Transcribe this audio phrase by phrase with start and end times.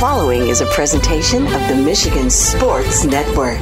[0.00, 3.60] following is a presentation of the Michigan Sports Network.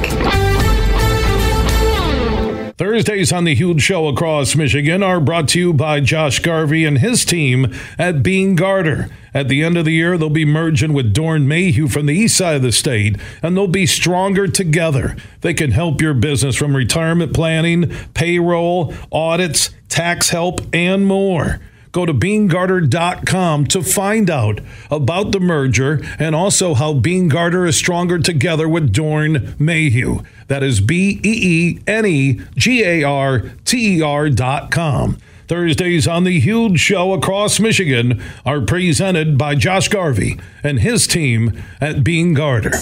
[2.77, 6.99] Thursdays on the Huge Show across Michigan are brought to you by Josh Garvey and
[6.99, 9.09] his team at Beene Garter.
[9.33, 12.37] At the end of the year, they'll be merging with Doeren Mayhew from the east
[12.37, 15.17] side of the state, and they'll be stronger together.
[15.41, 21.59] They can help your business from retirement planning, payroll, audits, tax help, and more.
[21.91, 24.61] Go to beenegarter.com to find out
[24.91, 30.21] about the merger and also how Beene Garter is stronger together with Doeren Mayhew.
[30.47, 35.17] That is B E E N E G A R T E R dot com.
[35.47, 41.59] Thursdays on the Huge Show across Michigan are presented by Josh Garvey and his team
[41.81, 42.73] at Beene Garter.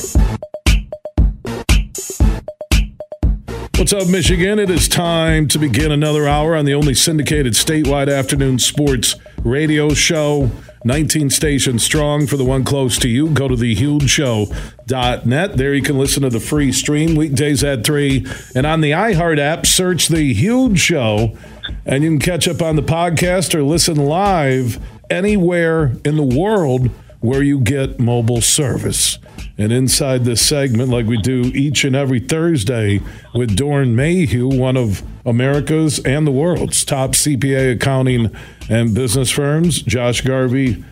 [3.87, 4.59] What's up, Michigan?
[4.59, 9.15] It is time to begin another hour on the only syndicated statewide afternoon sports
[9.45, 10.51] radio show.
[10.83, 13.29] 19 stations strong for the one close to you.
[13.29, 15.55] Go to thehugeshow.net.
[15.55, 18.25] There you can listen to the free stream weekdays at 3.
[18.55, 21.37] And on the iHeart app, search The Huge Show,
[21.85, 26.89] and you can catch up on the podcast or listen live anywhere in the world
[27.27, 29.19] where you get mobile service.
[29.57, 33.01] And inside this segment, like we do each and every Thursday
[33.33, 38.33] with Doeren Mayhew, one of America's and the world's top CPA accounting
[38.69, 40.85] and business firms, Josh Garvey,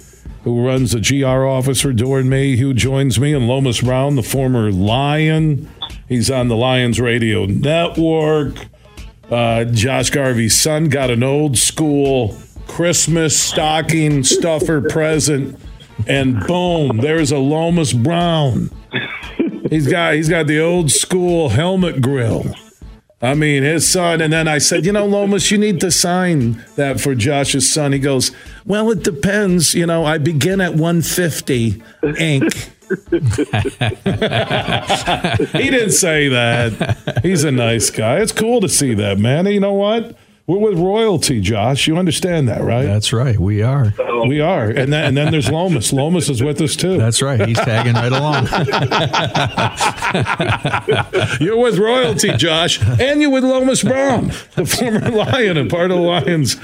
[0.44, 4.73] who runs the GR office for Doeren Mayhew, joins me, and Lomas Brown, the former
[4.73, 5.69] Lion.
[6.09, 8.58] He's on the Lions Radio Network.
[9.31, 15.58] Uh, Josh Garvey's son got an old school Christmas stocking stuffer present
[16.08, 18.70] and boom, there's a Lomas Brown.
[19.70, 22.54] He's got he's got the old school helmet grill.
[23.22, 24.22] I mean, his son.
[24.22, 27.92] And then I said, you know, Lomas, you need to sign that for Josh's son.
[27.92, 28.32] He goes,
[28.66, 29.74] well, it depends.
[29.74, 31.82] You know, I begin at 150
[32.20, 32.54] ink.
[33.09, 33.20] he
[35.72, 37.20] didn't say that.
[37.24, 38.19] He's a nice guy.
[38.19, 39.48] It's cool to see that, man.
[39.48, 40.16] You know what?
[40.47, 41.88] We're with royalty, Josh.
[41.88, 42.85] You understand that, right?
[42.85, 43.39] That's right.
[43.39, 43.95] We are.
[44.28, 44.69] We are.
[44.69, 45.91] And then, and then there's Lomas.
[45.91, 46.97] Lomas is with us too.
[46.97, 47.47] That's right.
[47.47, 48.45] He's tagging right along.
[51.41, 52.79] you're with royalty, Josh.
[53.00, 56.57] And you're with Lomas Brown, the former Lion and part of the Lions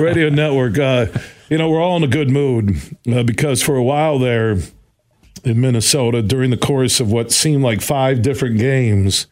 [0.00, 0.76] radio network.
[0.76, 1.06] Uh,
[1.48, 2.76] you know, we're all in a good mood
[3.08, 4.56] uh, because for a while there
[5.44, 9.28] in Minnesota, during the course of what seemed like five different games,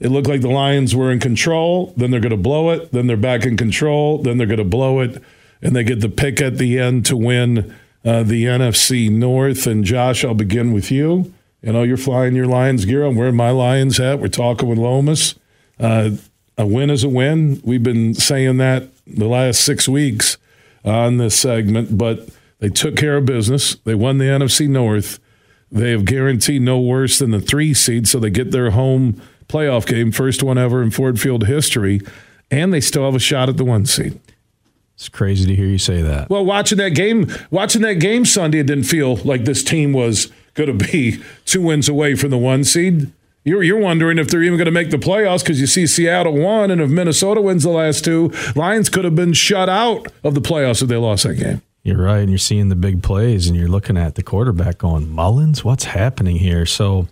[0.00, 1.92] it looked like the Lions were in control.
[1.96, 2.92] Then they're going to blow it.
[2.92, 4.18] Then they're back in control.
[4.18, 5.22] Then they're going to blow it.
[5.60, 9.66] And they get the pick at the end to win uh, the NFC North.
[9.66, 11.32] And Josh, I'll begin with you.
[11.62, 13.04] You know, you're flying your Lions gear.
[13.04, 14.20] I'm wearing my Lions hat.
[14.20, 15.34] We're talking with Lomas.
[15.80, 16.10] Uh,
[16.56, 17.60] a win is a win.
[17.64, 20.38] We've been saying that the last six weeks
[20.84, 22.28] on this segment, but
[22.60, 23.76] they took care of business.
[23.84, 25.18] They won the NFC North.
[25.70, 29.86] They have guaranteed no worse than the three seed, so they get their home playoff
[29.86, 32.00] game, first one ever in Ford Field history,
[32.50, 34.18] and they still have a shot at the one seed.
[34.94, 36.28] It's crazy to hear you say that.
[36.28, 40.30] Well, watching that game, watching that game Sunday, it didn't feel like this team was
[40.54, 43.12] going to be two wins away from the one seed.
[43.44, 46.36] You're, you're wondering if they're even going to make the playoffs because you see Seattle
[46.36, 50.34] won, and if Minnesota wins the last two, Lions could have been shut out of
[50.34, 51.62] the playoffs if they lost that game.
[51.84, 55.08] You're right, and you're seeing the big plays, and you're looking at the quarterback going,
[55.08, 56.66] Mullens, what's happening here?
[56.66, 57.06] So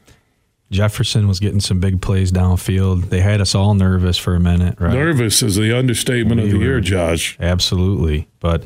[0.70, 3.08] Jefferson was getting some big plays downfield.
[3.08, 4.92] They had us all nervous for a minute, right?
[4.92, 7.36] Nervous is the understatement we of the year, Josh.
[7.38, 8.28] Absolutely.
[8.40, 8.64] But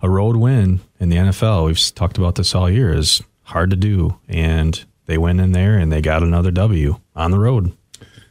[0.00, 3.76] a road win in the NFL, we've talked about this all year, is hard to
[3.76, 4.18] do.
[4.28, 7.72] And they went in there and they got another W on the road.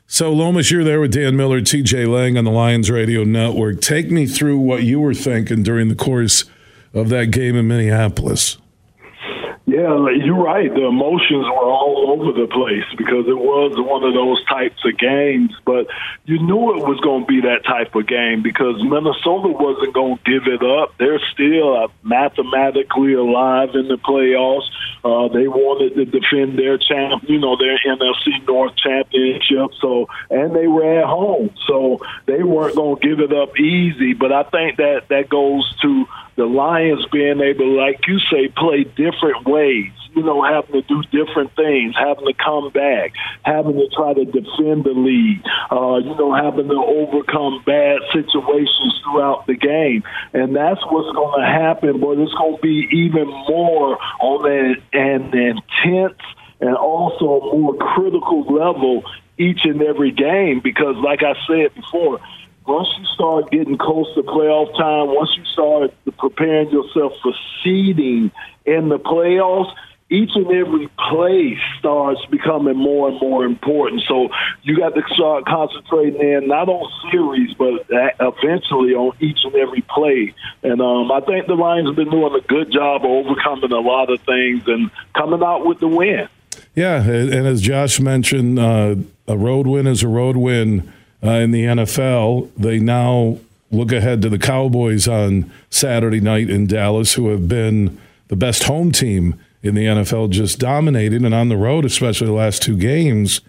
[0.08, 3.80] So, Lomas, you're there with Dan Miller, TJ Lang on the Lions Radio Network.
[3.80, 6.44] Take me through what you were thinking during the course
[6.94, 8.58] of that game in Minneapolis.
[9.72, 10.68] Yeah, you're right.
[10.68, 14.98] The emotions were all over the place because it was one of those types of
[14.98, 15.56] games.
[15.64, 15.88] But
[16.26, 20.18] you knew it was going to be that type of game because Minnesota wasn't going
[20.18, 20.98] to give it up.
[20.98, 24.68] They're still uh, mathematically alive in the playoffs.
[25.04, 29.72] Uh, they wanted to defend their champ, you know, their NFC North championship.
[29.82, 34.14] So, and they were at home, so they weren't going to give it up easy.
[34.14, 36.06] But I think that that goes to
[36.36, 39.92] the Lions being able, like you say, play different ways.
[40.14, 43.14] You know, having to do different things, having to come back,
[43.44, 49.00] having to try to defend the lead, uh, you know, having to overcome bad situations
[49.04, 50.04] throughout the game.
[50.34, 54.84] And that's what's going to happen, but it's going to be even more on an,
[54.94, 56.20] an intense
[56.60, 59.04] and also a more critical level
[59.38, 62.20] each and every game because, like I said before,
[62.68, 67.34] once you start getting close to playoff time, once you start preparing yourself for
[67.64, 68.32] seeding
[68.66, 69.74] in the playoffs,
[70.12, 74.04] each and every play starts becoming more and more important.
[74.10, 74.28] So
[74.62, 79.82] you got to start concentrating in not on series, but eventually on each and every
[79.90, 80.36] play.
[80.64, 83.80] And um, I think the Lions have been doing a good job of overcoming a
[83.80, 86.28] lot of things and coming out with the win.
[86.76, 88.96] Yeah, and as Josh mentioned, uh,
[89.30, 90.92] a road win is a road win
[91.24, 92.50] uh, in the NFL.
[92.58, 93.38] They now
[93.72, 97.98] look ahead to the Cowboys on Saturday night in Dallas, who have been
[98.28, 102.34] the best home team in the NFL, just dominated, and on the road, especially the
[102.34, 103.42] last two games.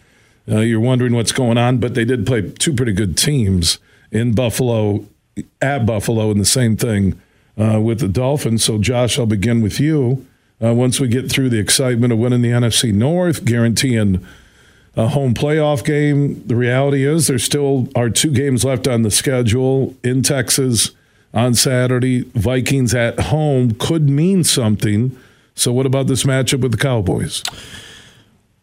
[0.51, 3.79] Uh, you're wondering what's going on, but they did play two pretty good teams
[4.11, 5.07] in Buffalo,
[5.61, 7.21] at Buffalo, and the same thing
[7.57, 8.65] uh, with the Dolphins.
[8.65, 10.27] So, Josh, I'll begin with you.
[10.63, 14.25] Uh, once we get through the excitement of winning the NFC North, guaranteeing
[14.95, 19.11] a home playoff game, the reality is there still are two games left on the
[19.11, 20.91] schedule in Texas
[21.35, 22.21] on Saturday.
[22.35, 25.19] Vikings at home could mean something.
[25.55, 27.43] So, what about this matchup with the Cowboys?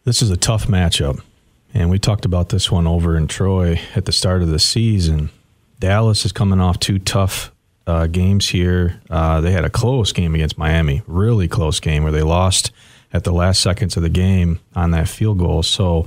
[0.04, 1.20] This is a tough matchup.
[1.72, 5.30] And we talked about this one over in Troy at the start of the season.
[5.78, 7.52] Dallas is coming off two tough
[7.86, 9.00] uh, games here.
[9.08, 12.72] Uh, they had a close game against Miami, really close game where they lost
[13.12, 15.62] at the last seconds of the game on that field goal.
[15.62, 16.06] So,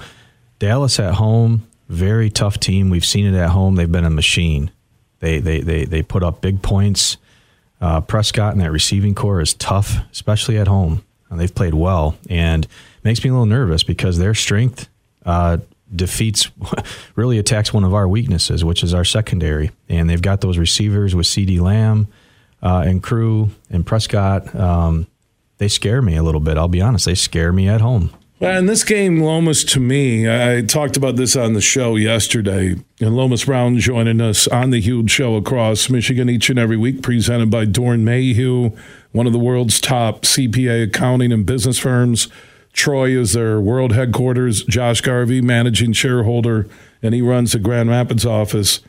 [0.60, 2.90] Dallas at home, very tough team.
[2.90, 3.76] We've seen it at home.
[3.76, 4.70] They've been a machine.
[5.20, 7.18] They they they they put up big points.
[7.84, 11.04] Uh, Prescott and that receiving corps is tough, especially at home.
[11.30, 12.66] And they've played well, and
[13.04, 14.88] makes me a little nervous because their strength
[15.26, 15.58] uh,
[15.94, 16.50] defeats,
[17.16, 19.72] really attacks one of our weaknesses, which is our secondary.
[19.90, 22.08] And they've got those receivers with CeeDee Lamb
[22.62, 24.56] uh, and Crew and Prescott.
[24.56, 25.08] Um,
[25.58, 26.58] they scare me a little bit.
[26.58, 28.12] I'll be honest; they scare me at home.
[28.44, 32.76] Well, in this game, Lomas, to me, I talked about this on the show yesterday,
[33.00, 37.02] and Lomas Brown joining us on the huge show across Michigan each and every week,
[37.02, 38.72] presented by Doeren Mayhew,
[39.14, 42.28] one of the world's top CPA accounting and business firms.
[42.74, 44.66] Troy is their world headquarters.
[44.66, 46.68] Josh Garvey, managing shareholder,
[47.02, 48.82] and he runs the Grand Rapids office.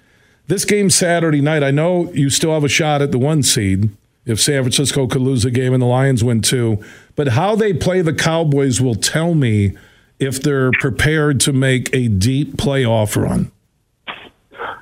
[0.49, 3.91] This game Saturday night, I know you still have a shot at the one seed
[4.27, 6.83] if San Francisco could lose a game and the Lions win two.
[7.17, 9.77] But how they play the Cowboys will tell me
[10.19, 13.51] if they're prepared to make a deep playoff run.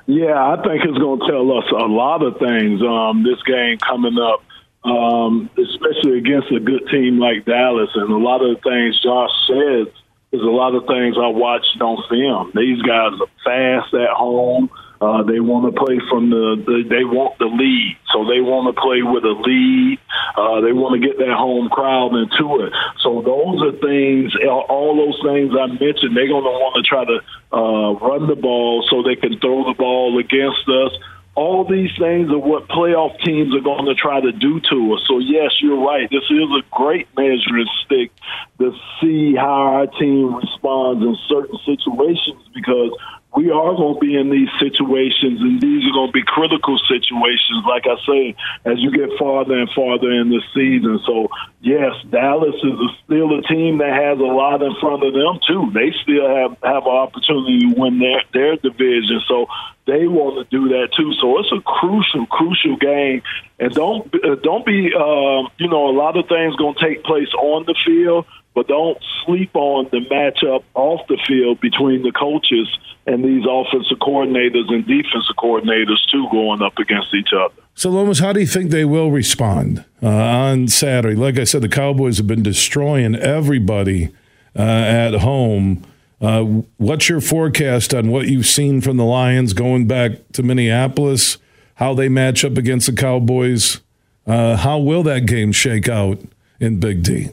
[0.07, 2.83] Yeah, I think it's going to tell us a lot of things.
[2.83, 4.43] Um, this game coming up,
[4.85, 9.31] um, especially against a good team like Dallas, and a lot of the things Josh
[9.47, 9.93] said
[10.33, 12.53] is a lot of things I watched on film.
[12.55, 14.71] These guys are fast at home.
[15.03, 18.71] Uh, they want to play from the, the, they want the lead, so they want
[18.71, 19.99] to play with a lead.
[20.39, 22.71] Uh, they want to get that home crowd into it.
[23.03, 26.15] So those are things, all those things I mentioned.
[26.15, 27.19] They're going to want to try to
[27.51, 30.95] uh, run the ball so they can throw the ball against us.
[31.35, 35.03] All these things are what playoff teams are going to try to do to us.
[35.11, 36.07] So yes, you're right.
[36.15, 38.15] This is a great measuring stick
[38.63, 38.71] to
[39.03, 42.95] see how our team responds in certain situations because
[43.35, 46.79] we are going to be in these situations, and these are going to be critical
[46.87, 51.01] situations, like I say, as you get farther and farther in the season.
[51.07, 51.29] So,
[51.61, 55.41] yes, Dallas is a, still a team that has a lot in front of them,
[55.49, 55.71] too.
[55.73, 59.23] They still have, have an opportunity to win their, their division.
[59.27, 59.47] So,
[59.85, 61.13] they want to do that too.
[61.21, 63.23] So it's a crucial, crucial game.
[63.59, 67.03] And don't uh, don't be, uh, you know, a lot of things going to take
[67.03, 72.13] place on the field, but don't sleep on the matchup off the field between the
[72.13, 72.69] coaches
[73.07, 77.55] and these offensive coordinators and defensive coordinators too going up against each other.
[77.75, 81.17] So, Lomas, how do you think they will respond uh, on Saturday?
[81.17, 84.13] Like I said, the Cowboys have been destroying everybody
[84.57, 85.83] uh, at home.
[86.21, 86.45] Uh,
[86.77, 91.39] what's your forecast on what you've seen from the Lions going back to Minneapolis?
[91.77, 93.81] How they match up against the Cowboys?
[94.27, 96.21] Uh, how will that game shake out
[96.61, 97.31] in Big D?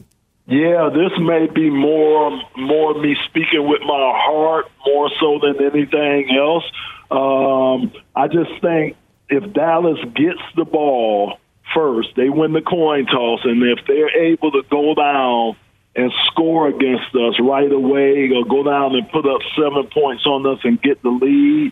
[0.50, 6.36] Yeah, this may be more more me speaking with my heart more so than anything
[6.36, 6.64] else.
[7.08, 8.96] Um, I just think
[9.28, 11.38] if Dallas gets the ball
[11.72, 15.56] first, they win the coin toss, and if they're able to go down
[15.94, 20.44] and score against us right away, or go down and put up seven points on
[20.46, 21.70] us and get the lead,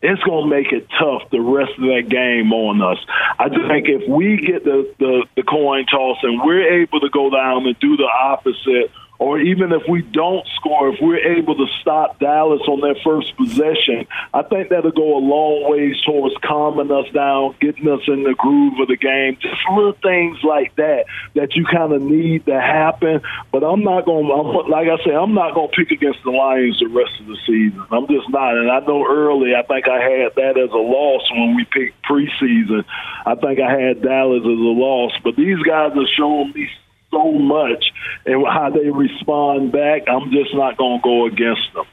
[0.00, 2.98] it's going to make it tough the rest of that game on us.
[3.38, 7.30] I think if we get the, the, the coin toss and we're able to go
[7.30, 11.66] down and do the opposite or even if we don't score, if we're able to
[11.80, 16.92] stop Dallas on their first possession, I think that'll go a long ways towards calming
[16.92, 19.36] us down, getting us in the groove of the game.
[19.40, 23.20] Just little things like that that you kind of need to happen.
[23.50, 26.30] But I'm not going to, like I said, I'm not going to pick against the
[26.30, 27.84] Lions the rest of the season.
[27.90, 28.56] I'm just not.
[28.56, 32.04] And I know early, I think I had that as a loss when we picked
[32.06, 32.84] preseason.
[33.26, 35.12] I think I had Dallas as a loss.
[35.24, 36.68] But these guys are showing me
[37.10, 37.84] so much,
[38.26, 41.86] and how they respond back, I'm just not going to go against them.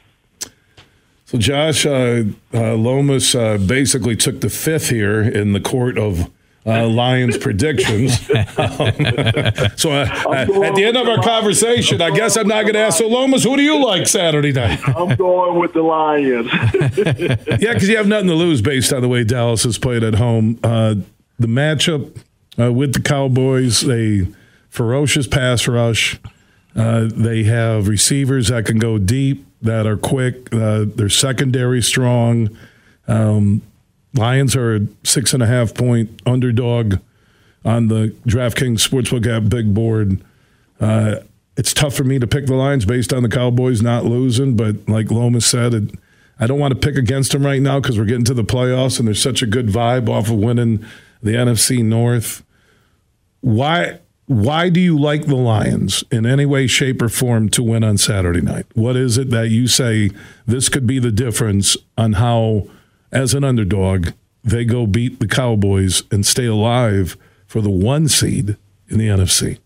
[1.25, 6.29] So, Josh, uh, uh, Lomas uh, basically took the fifth here in the court of
[6.67, 8.19] uh, Lions predictions.
[8.29, 8.45] um,
[9.75, 10.05] so, uh,
[10.63, 12.99] at the end of our conversation, I guess I'm not going to ask.
[12.99, 14.79] So, Lomas, who do you like Saturday night?
[14.87, 16.47] I'm going with the Lions.
[17.59, 20.15] yeah, because you have nothing to lose based on the way Dallas has played at
[20.15, 20.59] home.
[20.63, 20.95] Uh,
[21.39, 22.15] the matchup
[22.57, 24.27] with the Cowboys, a
[24.75, 26.19] ferocious pass rush.
[26.73, 30.53] they have receivers that can go deep that are quick.
[30.53, 32.55] Uh, they're secondary strong.
[33.07, 33.61] Um,
[34.13, 36.99] Lions are a six and a half point underdog
[37.65, 40.23] on the DraftKings Sportsbook app big board.
[40.79, 41.17] Uh,
[41.57, 44.87] it's tough for me to pick the Lions based on the Cowboys not losing, but
[44.87, 45.91] like Lomas said, it,
[46.39, 48.99] I don't want to pick against them right now because we're getting to the playoffs
[48.99, 50.85] and there's such a good vibe off of winning
[51.21, 52.43] the NFC North.
[53.41, 53.99] Why?
[54.27, 57.97] Why do you like the Lions in any way, shape, or form to win on
[57.97, 58.65] Saturday night?
[58.73, 60.09] What is it that you say
[60.47, 62.67] this could be the difference on how,
[63.11, 64.09] as an underdog,
[64.43, 69.59] they go beat the Cowboys and stay alive for the one seed in the NFC?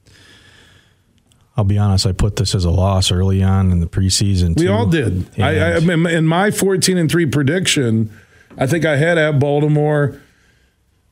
[1.55, 2.05] I'll be honest.
[2.05, 4.55] I put this as a loss early on in the preseason.
[4.55, 4.63] Too.
[4.63, 5.29] We all did.
[5.39, 8.17] I, I, in my fourteen and three prediction,
[8.57, 10.21] I think I had at Baltimore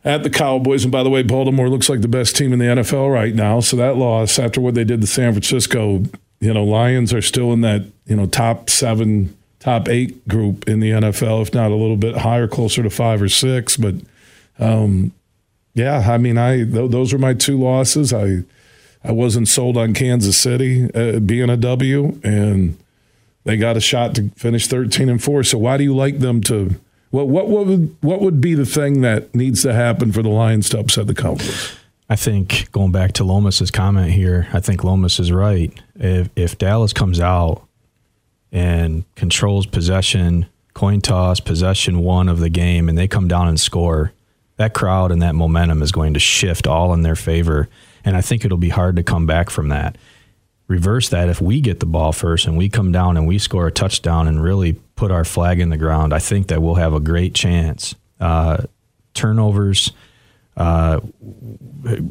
[0.08, 0.86] at the Cowboys.
[0.86, 3.60] And by the way, Baltimore looks like the best team in the NFL right now.
[3.60, 6.04] So that loss, after what they did to San Francisco,
[6.40, 10.80] you know, Lions are still in that, you know, top seven, top eight group in
[10.80, 13.76] the NFL, if not a little bit higher, closer to five or six.
[13.76, 13.96] But
[14.60, 15.12] um,
[15.74, 18.14] yeah, I mean, I th- those were my two losses.
[18.14, 18.44] I
[19.04, 22.78] I wasn't sold on Kansas City uh, being a W, and
[23.44, 25.44] they got a shot to finish thirteen and four.
[25.44, 26.76] So why do you like them to?
[27.12, 30.30] What what what would what would be the thing that needs to happen for the
[30.30, 31.76] Lions to upset the Cowboys?
[32.10, 35.72] I think going back to Lomas's comment here, I think Lomas is right.
[35.96, 37.64] If if Dallas comes out
[38.52, 43.60] and controls possession, coin toss, possession one of the game, and they come down and
[43.60, 44.14] score,
[44.58, 47.70] that crowd and that momentum is going to shift all in their favor.
[48.06, 49.98] And I think it'll be hard to come back from that
[50.68, 53.68] reverse that if we get the ball first and we come down and we score
[53.68, 56.94] a touchdown and really put our flag in the ground, I think that we'll have
[56.94, 57.96] a great chance.
[58.20, 58.64] Uh,
[59.14, 59.92] turnovers,
[60.58, 61.00] uh,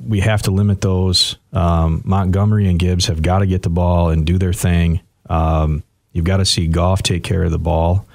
[0.07, 1.37] we have to limit those.
[1.52, 5.00] Um, Montgomery and Gibbs have got to get the ball and do their thing.
[5.28, 8.07] Um, you've got to see Goff take care of the ball.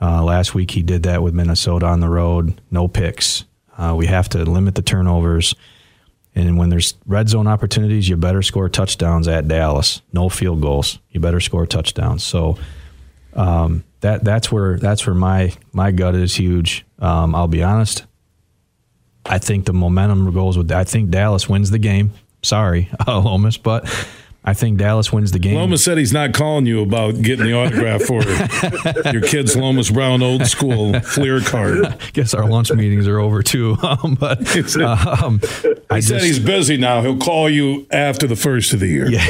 [0.00, 3.44] Uh, last week he did that with Minnesota on the road, no picks.
[3.76, 5.54] Uh, we have to limit the turnovers.
[6.34, 10.00] And when there's red zone opportunities, you better score touchdowns at Dallas.
[10.12, 10.98] No field goals.
[11.10, 12.24] You better score touchdowns.
[12.24, 12.56] So
[13.34, 16.84] um, that that's where that's where my my gut is huge.
[16.98, 18.04] Um, I'll be honest.
[19.24, 20.70] I think the momentum goes with.
[20.72, 22.12] I think Dallas wins the game.
[22.42, 23.84] Sorry, almost, but
[24.44, 25.54] I think Dallas wins the game.
[25.54, 28.22] Lomas said he's not calling you about getting the autograph for
[29.12, 31.96] your kid's Lomas Brown old school Fleer card.
[32.12, 33.76] Guess our lunch meetings are over too.
[33.92, 34.38] Um, but
[34.80, 35.40] um,
[35.90, 37.02] I said just, he's busy now.
[37.02, 39.10] He'll call you after the first of the year.
[39.10, 39.20] Yeah.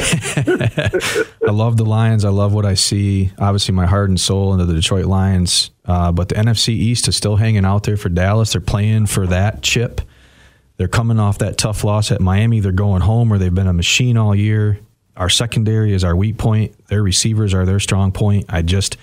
[1.45, 2.23] I love the Lions.
[2.23, 3.31] I love what I see.
[3.39, 5.71] Obviously, my heart and soul into the Detroit Lions.
[5.85, 8.53] Uh, but the NFC East is still hanging out there for Dallas.
[8.53, 10.01] They're playing for that chip.
[10.77, 12.61] They're coming off that tough loss at Miami.
[12.61, 14.79] They're going home where they've been a machine all year
[15.15, 16.87] our secondary is our weak point.
[16.87, 18.45] Their receivers are their strong point.
[18.49, 18.97] I just,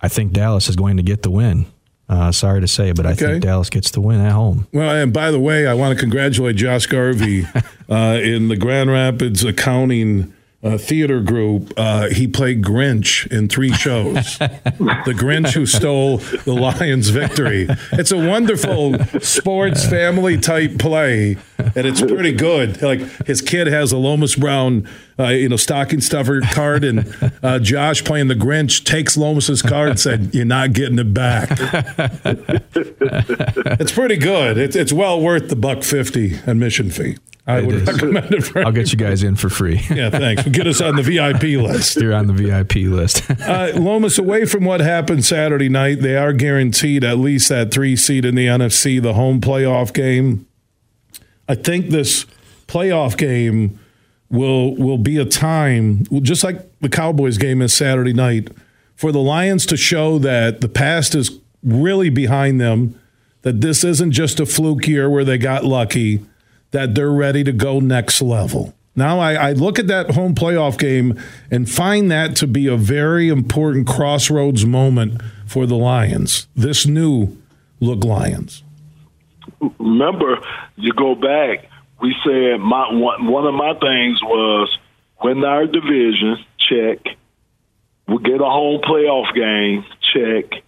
[0.00, 1.66] I think Dallas is going to get the win.
[2.08, 4.66] Uh, sorry to say, but I think Dallas gets the win at home.
[4.72, 7.46] Well, and by the way, I want to congratulate Josh Garvey
[7.88, 13.72] uh, in the Grand Rapids accounting uh, theater group, uh, he played Grinch in three
[13.72, 14.38] shows.
[14.38, 17.66] the Grinch who stole the Lions' victory.
[17.92, 22.82] It's a wonderful sports family type play, and it's pretty good.
[22.82, 24.86] Like his kid has a Lomas Brown,
[25.18, 29.90] uh, you know, stocking stuffer card, and uh, Josh playing the Grinch takes Lomas's card
[29.90, 31.48] and said, "You're not getting it back."
[33.80, 34.58] it's pretty good.
[34.58, 37.16] It's it's well worth the buck fifty admission fee.
[37.46, 37.86] I would is.
[37.86, 39.80] recommend it for I'll get you guys in for free.
[39.90, 40.46] yeah, thanks.
[40.48, 41.96] Get us on the VIP list.
[42.00, 43.28] You're on the VIP list.
[43.40, 47.96] uh, Lomas, away from what happened Saturday night, they are guaranteed at least that three
[47.96, 50.46] seed in the NFC, the home playoff game.
[51.48, 52.26] I think this
[52.68, 53.78] playoff game
[54.28, 58.48] will will be a time, just like the Cowboys game is Saturday night,
[58.94, 62.98] for the Lions to show that the past is really behind them,
[63.42, 66.24] that this isn't just a fluke year where they got lucky
[66.70, 68.74] that they're ready to go next level.
[68.96, 71.18] Now, I, I, look at that home playoff game
[71.50, 77.36] and find that to be a very important crossroads moment for the Lions, this new
[77.78, 78.62] look Lions.
[79.78, 80.38] Remember,
[80.76, 84.76] you go back we said my one, one of my things was
[85.22, 87.16] win our division, check.
[88.08, 90.62] We'll get a home playoff game, check,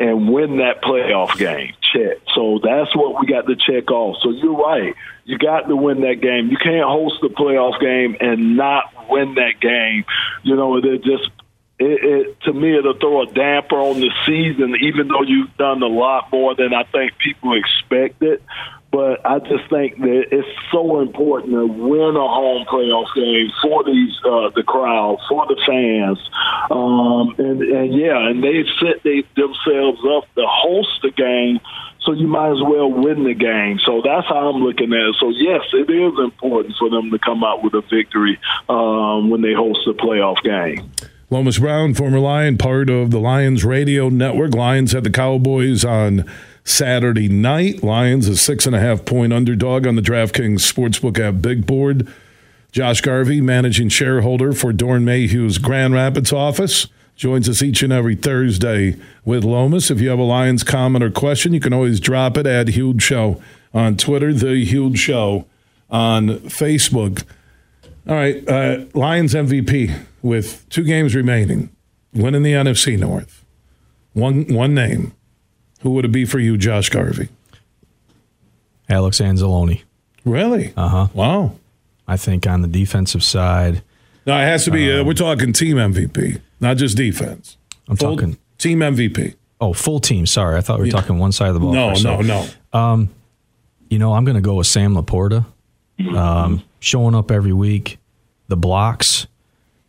[0.00, 2.18] and win that playoff game, check.
[2.34, 4.16] So that's what we got to check off.
[4.22, 4.94] So you're right.
[5.28, 6.48] You got to win that game.
[6.48, 10.06] You can't host the playoff game and not win that game.
[10.42, 11.30] You know, it just
[11.78, 15.82] it, it, to me it'll throw a damper on the season, even though you've done
[15.82, 18.42] a lot more than I think people expected.
[18.90, 23.84] But I just think that it's so important to win a home playoff game for
[23.84, 26.18] these uh, the crowd, for the fans,
[26.70, 31.60] um, and and yeah, and they've set they, themselves up to host the game
[32.08, 33.78] so you might as well win the game.
[33.84, 35.16] So that's how I'm looking at it.
[35.20, 39.42] So yes, it is important for them to come out with a victory um, when
[39.42, 40.90] they host a playoff game.
[41.28, 44.54] Lomas Brown, former Lion, part of the Lions radio network.
[44.54, 46.24] Lions had the Cowboys on
[46.64, 47.82] Saturday night.
[47.82, 52.08] Lions a six and a half point underdog on the DraftKings Sportsbook app Big Board.
[52.72, 56.86] Josh Garvey, managing shareholder for Doeren Mayhew's Grand Rapids office,
[57.18, 59.90] joins us each and every Thursday with Lomas.
[59.90, 63.02] If you have a Lions comment or question, you can always drop it at Huge
[63.02, 63.42] Show
[63.74, 65.44] on Twitter, The Huge Show
[65.90, 67.24] on Facebook.
[68.08, 71.68] All right, uh, Lions MVP with two games remaining,
[72.14, 73.44] winning the NFC North.
[74.14, 75.12] One one name.
[75.82, 77.28] Who would it be for you, Josh Garvey?
[78.88, 79.82] Alex Anzalone.
[80.24, 80.72] Really?
[80.76, 81.06] Uh huh.
[81.12, 81.56] Wow.
[82.06, 83.82] I think on the defensive side.
[84.26, 84.90] No, it has to be.
[84.90, 87.56] Uh, we're talking team MVP, not just defense.
[87.88, 88.36] I'm Full talking.
[88.58, 89.34] team MVP.
[89.60, 90.26] Oh, full team.
[90.26, 91.72] Sorry, I thought we were talking one side of the ball.
[91.72, 93.08] No, no, no.
[93.90, 95.46] You know, I'm going to go with Sam Laporta,
[96.14, 97.98] um, showing up every week.
[98.48, 99.26] The blocks.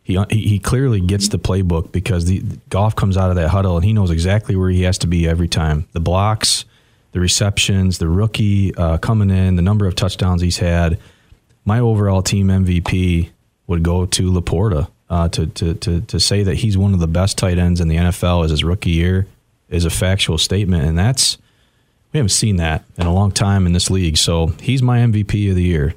[0.02, 3.76] He, he he clearly gets the playbook because the Goff comes out of that huddle
[3.76, 5.86] and he knows exactly where he has to be every time.
[5.92, 6.64] The blocks,
[7.12, 10.98] the receptions, the rookie uh, coming in, the number of touchdowns he's had.
[11.64, 13.30] My overall team MVP
[13.66, 14.88] would go to Laporta.
[15.10, 17.88] Uh, to, to to to say that he's one of the best tight ends in
[17.88, 19.26] the NFL as his rookie year
[19.68, 21.36] is a factual statement, and that's
[22.12, 24.16] we haven't seen that in a long time in this league.
[24.16, 25.94] So he's my MVP of the year.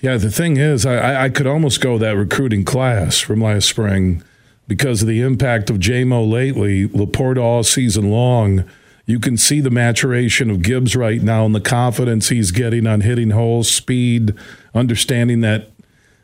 [0.00, 4.22] Yeah, the thing is, I- I, could almost go that recruiting class from last spring
[4.68, 8.64] because of the impact of JMO lately, Laporta all season long.
[9.06, 13.00] You can see the maturation of Gibbs right now and the confidence he's getting on
[13.00, 14.34] hitting holes, speed,
[14.74, 15.70] understanding that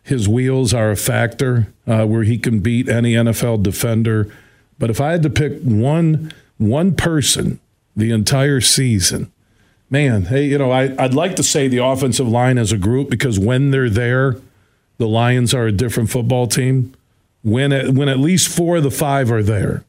[0.05, 4.31] his wheels are a factor uh, where he can beat any NFL defender.
[4.79, 7.59] But if I had to pick one one person
[7.97, 9.33] the entire season,
[9.89, 13.09] man, hey, you know, I, I'd like to say the offensive line as a group
[13.09, 14.37] because when they're there,
[14.99, 16.95] the Lions are a different football team.
[17.43, 19.85] When at, when at least four of the five are there,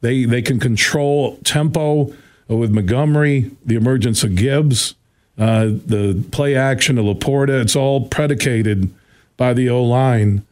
[0.00, 2.14] they they can control tempo
[2.48, 4.94] with Montgomery, the emergence of Gibbs,
[5.36, 7.60] uh, the play action of Laporta.
[7.60, 8.90] It's all predicated
[9.36, 10.44] by the O line.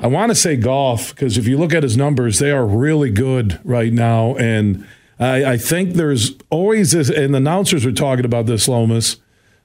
[0.00, 3.10] I want to say Goff because if you look at his numbers, they are really
[3.10, 4.36] good right now.
[4.36, 4.86] And
[5.18, 9.16] I, I think there's always this, and the announcers were talking about this, Lomas.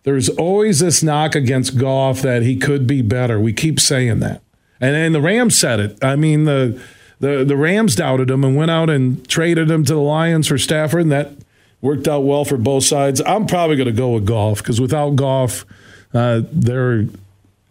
[0.04, 3.40] There's always this knock against Goff that he could be better.
[3.40, 4.42] We keep saying that.
[4.82, 6.04] And, then the Rams said it.
[6.04, 6.82] I mean, the,
[7.20, 10.58] the, the Rams doubted him and went out and traded him to the Lions for
[10.58, 11.32] Stafford, and that
[11.80, 13.22] worked out well for both sides.
[13.26, 15.66] I'm probably going to go with Goff because without Goff,
[16.14, 17.06] uh, they're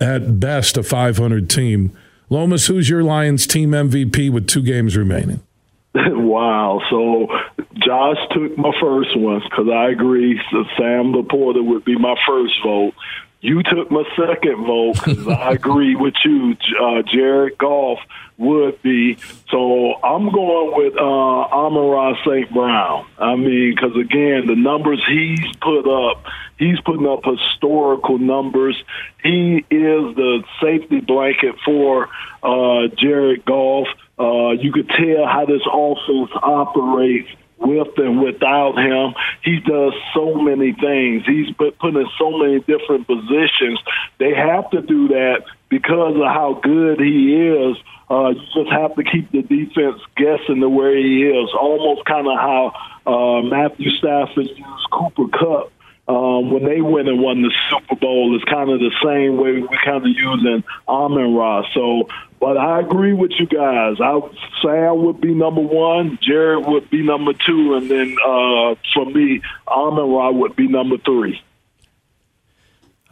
[0.03, 1.97] at best a 500 team.
[2.29, 5.41] Lomas, who's your Lions team MVP with two games remaining?
[5.95, 6.81] wow.
[6.91, 7.29] So
[7.75, 10.41] Josh took my first one because I agree.
[10.51, 12.95] So Sam Laporta would be my first vote.
[13.41, 16.57] You took my second vote because I agree with you.
[16.81, 17.99] Uh, Jared Goff
[18.43, 19.17] would be.
[19.51, 22.53] So I'm going with uh, Amon St.
[22.53, 23.07] Brown.
[23.19, 26.25] I mean, because again, the numbers he's put up,
[26.59, 28.77] he's putting up historical numbers.
[29.23, 32.09] He is the safety blanket for
[32.43, 33.89] uh, Jared Goff.
[34.19, 37.29] Uh, you could tell how this offense operates
[37.59, 39.15] with and without him.
[39.43, 41.25] He does so many things.
[41.27, 43.79] He's put, put in so many different positions.
[44.19, 47.79] They have to do that because of how good he is.
[48.11, 52.29] Uh, you just have to keep the defense guessing the way he is, almost kind
[52.29, 52.73] of how
[53.07, 55.73] uh, Matthew Stafford used Cooper Kupp
[56.09, 58.37] um, when they went and won the Super Bowl.
[58.37, 61.63] It's kind of the same way we kind of using Amon Ra.
[61.73, 62.09] So,
[62.39, 63.97] but I agree with you guys.
[63.99, 64.21] I
[64.61, 69.41] Sam would be number one, Jared would be number two, and then uh, for me,
[69.67, 71.41] Amon Ra would be number three.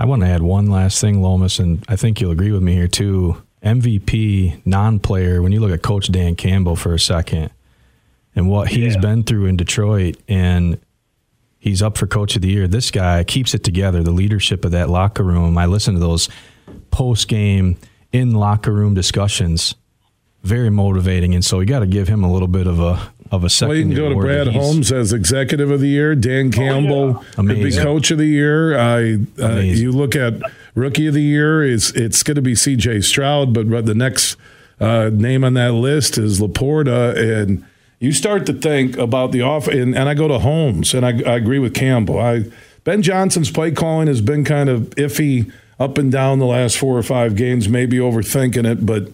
[0.00, 2.72] I want to add one last thing, Lomas, and I think you'll agree with me
[2.74, 3.36] here too.
[3.62, 5.42] MVP non-player.
[5.42, 7.50] When you look at Coach Dan Campbell for a second,
[8.34, 9.00] and what he's Yeah.
[9.00, 10.78] been through in Detroit, and
[11.58, 12.66] he's up for coach of the year.
[12.66, 14.02] This guy keeps it together.
[14.02, 15.58] The leadership of that locker room.
[15.58, 16.30] I listen to those
[16.90, 17.76] post game
[18.10, 19.74] in locker room discussions.
[20.42, 23.44] Very motivating, and so we got to give him a little bit of a of
[23.44, 23.68] a second.
[23.68, 26.14] Well, you can go to Brad Holmes as executive of the year.
[26.14, 27.54] Dan Campbell oh, yeah.
[27.54, 28.78] could be coach of the year.
[28.78, 30.34] I uh, you look at
[30.74, 31.62] rookie of the year.
[31.62, 33.02] It's it's going to be C.J.
[33.02, 34.36] Stroud, but the next
[34.80, 37.64] uh, name on that list is LaPorta, and
[37.98, 39.68] you start to think about the off.
[39.68, 42.18] And, and I go to Holmes, and I, I agree with Campbell.
[42.18, 42.44] I
[42.84, 46.96] Ben Johnson's play calling has been kind of iffy up and down the last four
[46.96, 47.68] or five games.
[47.68, 49.12] Maybe overthinking it, but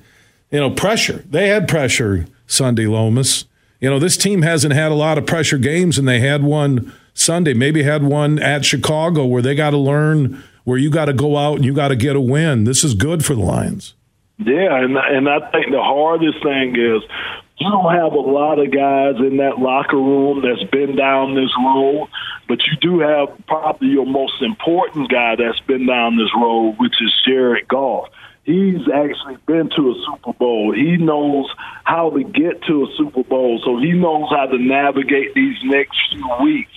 [0.51, 1.25] you know, pressure.
[1.29, 3.45] They had pressure Sunday, Lomas.
[3.81, 6.93] You know, this team hasn't had a lot of pressure games, and they had one
[7.15, 7.55] Sunday.
[7.55, 11.37] Maybe had one at Chicago where they got to learn where you got to go
[11.37, 12.65] out and you got to get a win.
[12.65, 13.95] This is good for the Lions.
[14.39, 17.03] Yeah, and and I think the hardest thing is
[17.59, 21.51] you don't have a lot of guys in that locker room that's been down this
[21.65, 22.09] road,
[22.49, 27.01] but you do have probably your most important guy that's been down this road, which
[27.01, 28.09] is Jared Goff.
[28.47, 30.73] He's actually been to a Super Bowl.
[30.73, 31.47] He knows
[31.83, 35.99] how to get to a Super Bowl, so he knows how to navigate these next
[36.13, 36.71] few weeks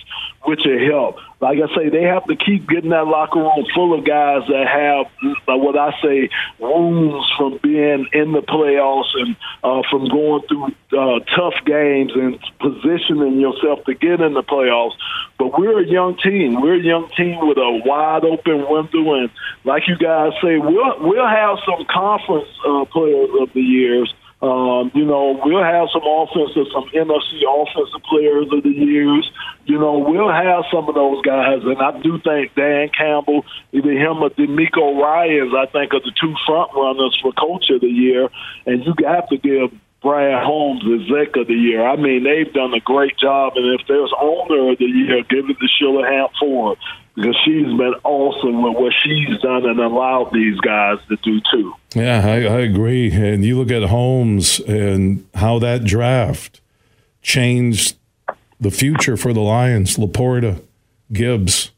[0.44, 1.16] which will help.
[1.40, 4.66] Like I say, they have to keep getting that locker room full of guys that
[4.68, 5.06] have
[5.46, 10.66] what I say wounds from being in the playoffs and uh, from going through
[10.98, 14.94] uh, tough games and positioning yourself to get in the playoffs.
[15.38, 16.60] But we're a young team.
[16.60, 19.30] We're a young team with a wide open window, and
[19.64, 24.90] like you guys say, we'll we'll have some conference uh, players of the years um,
[24.94, 29.30] you know, we'll have some offensive, some NFC offensive players of the years.
[29.66, 33.92] You know, we'll have some of those guys, and I do think Dan Campbell, either
[33.92, 37.88] him or DeMeco Ryans, I think, are the two front runners for Coach of the
[37.88, 38.30] Year.
[38.64, 41.86] And you have to give Brad Holmes the Zek of the Year.
[41.86, 45.50] I mean, they've done a great job, and if there's owner of the year, give
[45.50, 46.30] it to Sheila Hamp
[47.14, 51.74] because she's been awesome with what she's done and allowed these guys to do too.
[51.94, 53.12] Yeah, I, I agree.
[53.12, 56.60] And you look at Holmes and how that draft
[57.20, 57.96] changed
[58.58, 59.96] the future for the Lions.
[59.96, 60.62] LaPorta,
[61.12, 61.72] Gibbs,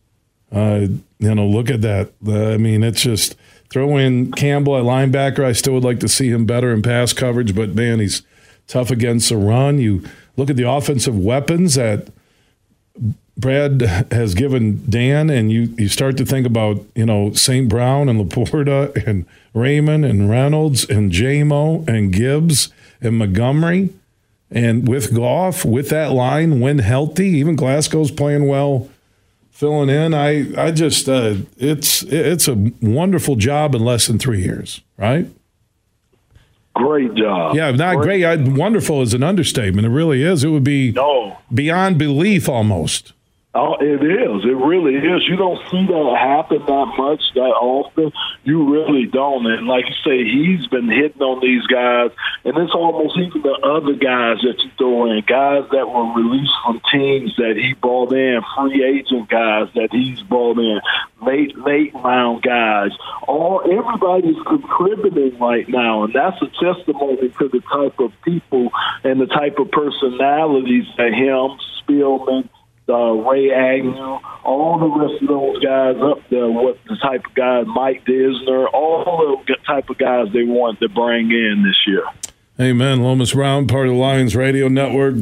[0.53, 0.87] uh,
[1.19, 2.13] you know, look at that.
[2.27, 3.37] I mean, it's just
[3.73, 5.45] throw in Campbell at linebacker.
[5.45, 8.23] I still would like to see him better in pass coverage, but man, he's
[8.67, 9.79] tough against the run.
[9.79, 10.05] You
[10.37, 12.09] look at the offensive weapons that
[13.37, 13.81] Brad
[14.13, 17.67] has given Dan, and you, you start to think about, you know, St.
[17.67, 22.69] Brown and LaPorta and Raymond and Reynolds and JMO and Gibbs
[23.01, 23.89] and Montgomery.
[24.51, 28.91] And with Goff, with that line, when healthy, even Glasgow's playing well,
[29.63, 30.13] filling in.
[30.13, 35.29] I, I just, uh, it's, it's a wonderful job in less than three years, right?
[36.75, 37.55] Great job.
[37.55, 38.23] Yeah, not great.
[38.23, 39.87] great I, wonderful is an understatement.
[39.87, 40.43] It really is.
[40.43, 41.39] It would be no.
[41.55, 43.13] beyond belief almost.
[43.55, 44.45] Oh, it is.
[44.45, 45.29] It really is.
[45.29, 48.11] You don't see that happen that much that often.
[48.45, 49.45] You really don't.
[49.45, 53.61] And like you say, he's been hitting on these guys, and it's almost even the
[53.61, 58.15] other guys that you throw in, guys that were released from teams that he brought
[58.15, 60.81] in, free agent guys that he's brought in,
[61.21, 62.93] late late round guys.
[63.29, 68.73] All everybody's contributing right now, and that's a testimony to the type of people
[69.05, 72.49] and the type of personalities that him, Spielman
[72.93, 77.35] uh, Ray Agnew, all the rest of those guys up there, what the type of
[77.35, 82.05] guys, Mike Disner, all the type of guys they want to bring in this year.
[82.61, 83.03] Amen.
[83.03, 85.17] Lomas Brown, part of the Lions Radio Network,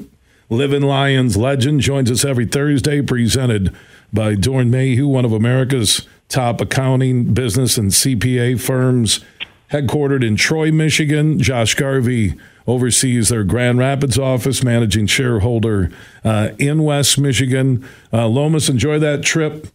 [0.48, 3.74] Living Lions legend, joins us every Thursday, presented
[4.12, 9.24] by Doeren Mayhew, one of America's top accounting, business, and CPA firms,
[9.70, 11.38] headquartered in Troy, Michigan.
[11.38, 12.34] Josh Garvey
[12.66, 15.90] oversees their Grand Rapids office, managing shareholder
[16.24, 17.86] uh, in West Michigan.
[18.12, 19.68] Uh, Lomas, enjoy that trip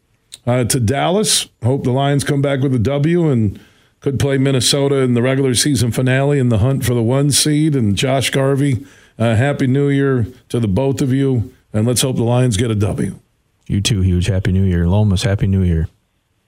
[0.46, 1.48] uh, to Dallas.
[1.64, 3.60] Hope the Lions come back with a W and
[4.00, 7.76] could play Minnesota in the regular season finale in the hunt for the one seed.
[7.76, 8.86] And Josh Garvey,
[9.18, 11.52] uh, Happy New Year to the both of you.
[11.74, 13.20] And let's hope the Lions get a W.
[13.68, 14.28] You too, huge.
[14.28, 14.88] Happy New Year.
[14.88, 15.90] Lomas, Happy New Year.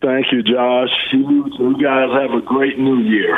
[0.01, 0.89] Thank you, Josh.
[1.11, 3.37] You, you guys have a great new year.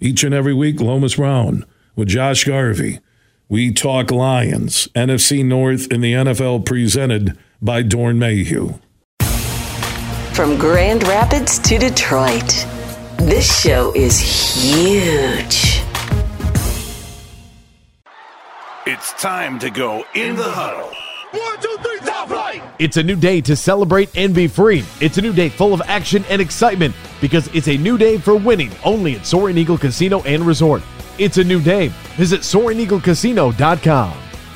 [0.00, 3.00] Each and every week, Lomas Brown with Josh Garvey.
[3.48, 8.74] We talk Lions, NFC North in the NFL presented by Doeren Mayhew.
[10.34, 12.66] From Grand Rapids to Detroit,
[13.18, 15.82] this show is huge.
[18.86, 20.90] It's time to go in the huddle.
[21.32, 22.62] One, two, three, top flight!
[22.78, 24.84] It's a new day to celebrate and be free.
[25.00, 28.34] It's a new day full of action and excitement because it's a new day for
[28.34, 30.82] winning only at Soaring Eagle Casino and Resort.
[31.20, 31.88] It's a new day.
[32.16, 34.14] Visit SoaringEagleCasino.com.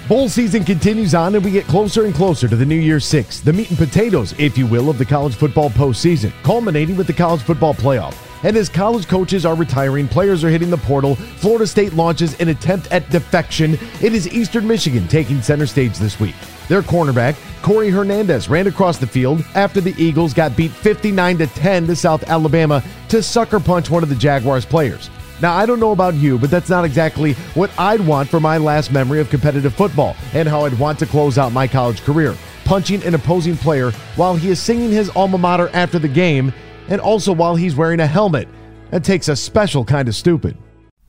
[0.09, 3.41] Bowl season continues on, and we get closer and closer to the New Year Six,
[3.41, 7.13] the meat and potatoes, if you will, of the college football postseason, culminating with the
[7.13, 8.17] college football playoff.
[8.45, 12.49] And as college coaches are retiring, players are hitting the portal, Florida State launches an
[12.49, 13.75] attempt at defection.
[14.01, 16.35] It is Eastern Michigan taking center stage this week.
[16.69, 21.47] Their cornerback, Corey Hernandez, ran across the field after the Eagles got beat 59 to
[21.47, 25.11] 10 to South Alabama to sucker punch one of the Jaguars players.
[25.43, 28.57] Now, I don't know about you, but that's not exactly what I'd want for my
[28.59, 32.37] last memory of competitive football and how I'd want to close out my college career.
[32.65, 36.53] Punching an opposing player while he is singing his alma mater after the game
[36.89, 38.49] and also while he's wearing a helmet.
[38.91, 40.57] That takes a special kind of stupid.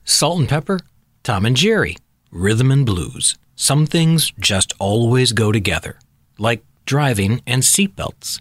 [0.03, 0.79] Salt and pepper,
[1.23, 1.95] Tom and Jerry,
[2.31, 3.37] rhythm and blues.
[3.55, 5.99] Some things just always go together,
[6.37, 8.39] like driving and seatbelts.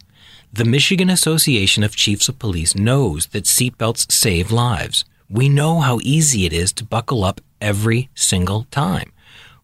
[0.52, 5.04] The Michigan Association of Chiefs of Police knows that seatbelts save lives.
[5.30, 9.12] We know how easy it is to buckle up every single time.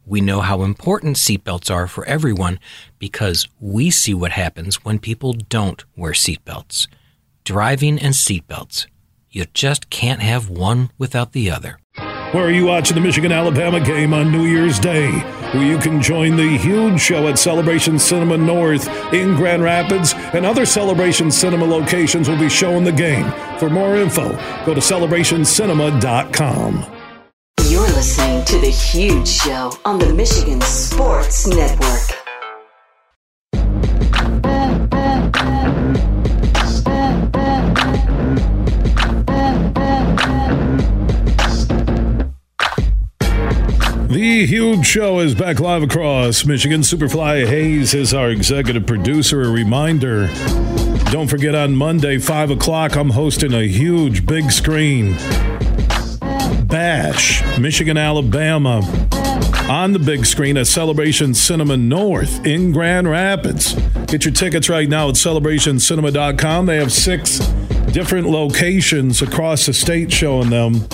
[0.06, 2.58] We know how important seatbelts are for everyone
[2.98, 6.88] because we see what happens when people don't wear seatbelts.
[7.44, 8.86] Driving and seatbelts.
[9.30, 11.78] You just can't have one without the other.
[12.32, 15.10] Where are you watching the Michigan Alabama game on New Year's Day?
[15.52, 20.46] Where you can join the huge show at Celebration Cinema North in Grand Rapids, and
[20.46, 23.32] other Celebration Cinema locations will be showing the game.
[23.58, 24.30] For more info,
[24.64, 26.86] go to celebrationcinema.com.
[27.68, 32.19] You're listening to The Huge Show on the Michigan Sports Network.
[44.10, 46.80] The huge show is back live across Michigan.
[46.80, 49.42] Superfly Hayes is our executive producer.
[49.42, 50.26] A reminder
[51.12, 55.14] don't forget on Monday, 5 o'clock, I'm hosting a huge big screen
[56.66, 58.80] bash, Michigan, Alabama,
[59.68, 63.74] on the big screen at Celebration Cinema North in Grand Rapids.
[64.06, 66.66] Get your tickets right now at celebrationcinema.com.
[66.66, 67.38] They have six
[67.92, 70.88] different locations across the state showing them.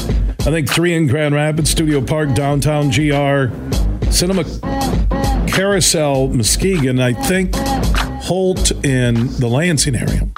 [0.47, 3.53] I think three in Grand Rapids, Studio Park, downtown GR,
[4.13, 4.45] Cinema
[5.49, 7.53] Carousel, Muskegon, I think
[8.23, 10.29] Holt in the Lansing area.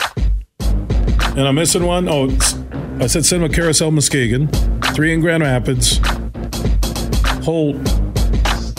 [1.37, 2.09] And I'm missing one.
[2.09, 2.31] Oh,
[2.99, 4.49] I said Cinema Carousel, Muskegon,
[4.94, 6.01] three in Grand Rapids,
[7.44, 7.77] Holt,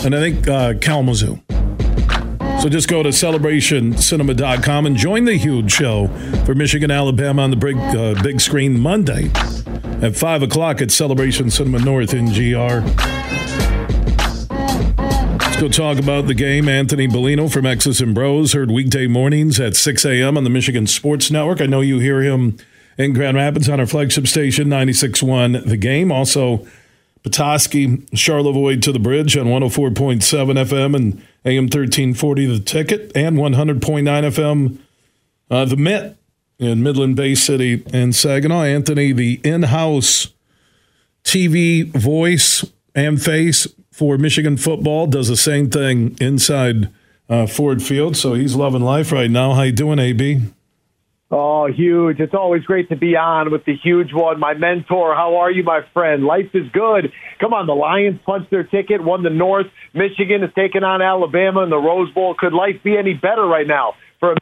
[0.04, 1.40] and I think uh, Kalamazoo.
[2.60, 6.08] So just go to celebrationcinema.com and join the huge show
[6.44, 9.30] for Michigan, Alabama on the big, uh, big screen Monday
[10.02, 12.86] at 5 o'clock at Celebration Cinema North in GR.
[15.44, 16.68] Let's go talk about the game.
[16.68, 20.36] Anthony Bellino from X's and Bros heard weekday mornings at 6 a.m.
[20.36, 21.60] on the Michigan Sports Network.
[21.60, 22.56] I know you hear him
[22.96, 26.10] in Grand Rapids on our flagship station, 96.1 The Game.
[26.10, 26.66] Also,
[27.22, 33.80] Petoskey, Charlevoix to the Bridge on 104.7 FM and AM 1340 The Ticket and 100.9
[33.80, 34.78] FM
[35.50, 36.16] uh, The Mitt
[36.60, 38.62] in Midland Bay City and Saginaw.
[38.62, 40.28] Anthony, the in house
[41.24, 46.90] TV voice and face for Michigan football, does the same thing inside
[47.28, 48.16] uh, Ford Field.
[48.16, 49.54] So he's loving life right now.
[49.54, 50.42] How you doing, AB?
[51.32, 52.18] Oh, huge.
[52.18, 54.40] It's always great to be on with the huge one.
[54.40, 56.24] My mentor, how are you, my friend?
[56.24, 57.12] Life is good.
[57.38, 59.66] Come on, the Lions punched their ticket, won the North.
[59.94, 62.34] Michigan is taking on Alabama in the Rose Bowl.
[62.34, 64.36] Could life be any better right now for a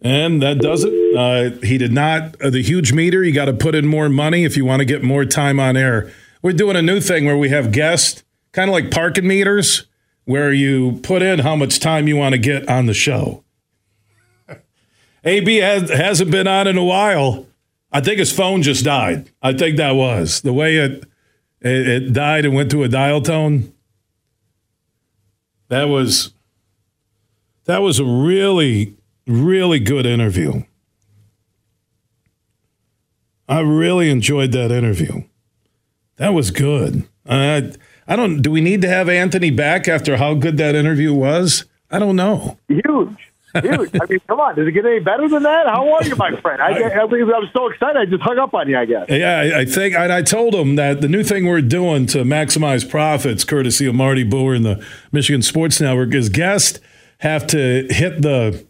[0.00, 1.16] And that does it.
[1.16, 2.40] Uh, he did not.
[2.40, 4.84] Uh, the huge meter, you got to put in more money if you want to
[4.84, 6.12] get more time on air.
[6.42, 9.86] We're doing a new thing where we have guests, kind of like parking meters,
[10.24, 13.42] where you put in how much time you want to get on the show.
[15.24, 17.46] AB has, hasn't been on in a while.
[17.90, 19.30] I think his phone just died.
[19.40, 21.04] I think that was the way it,
[21.62, 23.72] it, it died and went to a dial tone.
[25.68, 26.32] That was
[27.64, 30.62] that was a really really good interview.
[33.48, 35.24] I really enjoyed that interview.
[36.16, 37.08] That was good.
[37.28, 37.72] I
[38.08, 38.42] I don't.
[38.42, 41.64] Do we need to have Anthony back after how good that interview was?
[41.90, 42.58] I don't know.
[42.68, 42.82] huge?
[43.62, 43.90] Huge.
[43.94, 44.54] I mean, come on.
[44.54, 45.66] Does it get any better than that?
[45.66, 46.60] How are you, my friend?
[46.60, 47.96] I, I, I was so excited.
[47.96, 49.06] I just hung up on you, I guess.
[49.08, 52.18] Yeah, I, I think and I told him that the new thing we're doing to
[52.18, 56.80] maximize profits, courtesy of Marty Boer and the Michigan Sports Network, is guests
[57.18, 58.66] have to hit the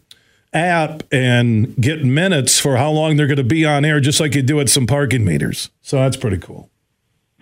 [0.53, 4.35] app and get minutes for how long they're going to be on air, just like
[4.35, 5.69] you do at some parking meters.
[5.81, 6.69] So that's pretty cool.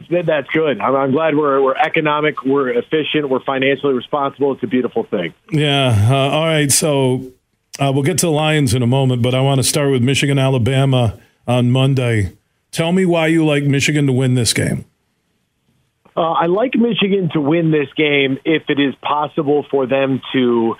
[0.10, 0.80] That's good.
[0.82, 4.54] I'm, I'm glad we're, we're economic, we're efficient, we're financially responsible.
[4.54, 5.34] It's a beautiful thing.
[5.52, 6.08] Yeah.
[6.10, 6.72] Uh, all right.
[6.72, 7.32] So
[7.80, 10.04] uh, we'll get to the Lions in a moment, but I want to start with
[10.04, 12.34] Michigan, Alabama on Monday.
[12.72, 14.86] Tell me why you like Michigan to win this game.
[16.18, 20.76] Uh, I like Michigan to win this game if it is possible for them to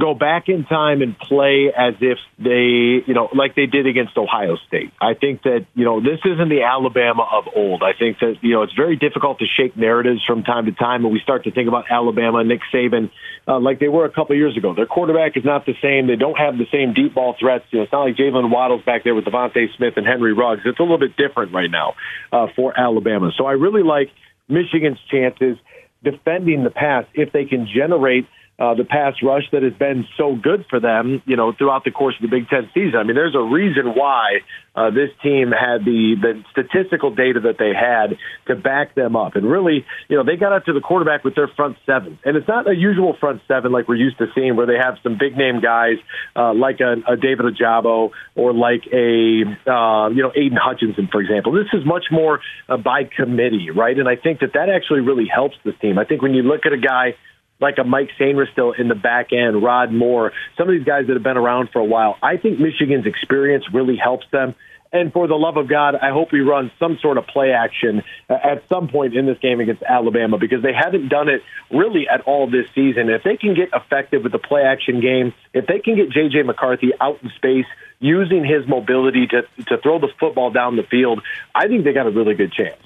[0.00, 4.16] go back in time and play as if they, you know, like they did against
[4.16, 4.92] Ohio State.
[5.00, 7.82] I think that, you know, this isn't the Alabama of old.
[7.82, 11.02] I think that, you know, it's very difficult to shake narratives from time to time
[11.02, 13.10] when we start to think about Alabama Nick Saban
[13.48, 14.74] uh, like they were a couple years ago.
[14.74, 16.06] Their quarterback is not the same.
[16.06, 17.64] They don't have the same deep ball threats.
[17.70, 20.62] You know, it's not like Jaylen Waddle's back there with DeVonta Smith and Henry Ruggs.
[20.66, 21.94] It's a little bit different right now
[22.30, 23.30] uh, for Alabama.
[23.36, 24.10] So I really like
[24.48, 25.56] Michigan's chances
[26.04, 28.26] defending the pass if they can generate
[28.58, 31.92] uh, the pass rush that has been so good for them, you know, throughout the
[31.92, 32.96] course of the Big Ten season.
[32.96, 34.40] I mean, there's a reason why
[34.74, 39.36] uh, this team had the the statistical data that they had to back them up,
[39.36, 42.36] and really, you know, they got up to the quarterback with their front seven, and
[42.36, 45.16] it's not a usual front seven like we're used to seeing, where they have some
[45.18, 45.98] big name guys
[46.34, 51.20] uh, like a, a David Ojabo or like a uh, you know Aidan Hutchinson, for
[51.20, 51.52] example.
[51.52, 53.96] This is much more uh, by committee, right?
[53.96, 55.96] And I think that that actually really helps this team.
[55.96, 57.14] I think when you look at a guy
[57.60, 61.14] like a Mike Sainristil in the back end, Rod Moore, some of these guys that
[61.14, 62.16] have been around for a while.
[62.22, 64.54] I think Michigan's experience really helps them.
[64.90, 68.02] And for the love of God, I hope we run some sort of play action
[68.30, 72.22] at some point in this game against Alabama because they haven't done it really at
[72.22, 73.10] all this season.
[73.10, 76.42] If they can get effective with the play action game, if they can get J.J.
[76.44, 77.66] McCarthy out in space,
[78.00, 81.20] using his mobility to, to throw the football down the field,
[81.54, 82.80] I think they got a really good chance.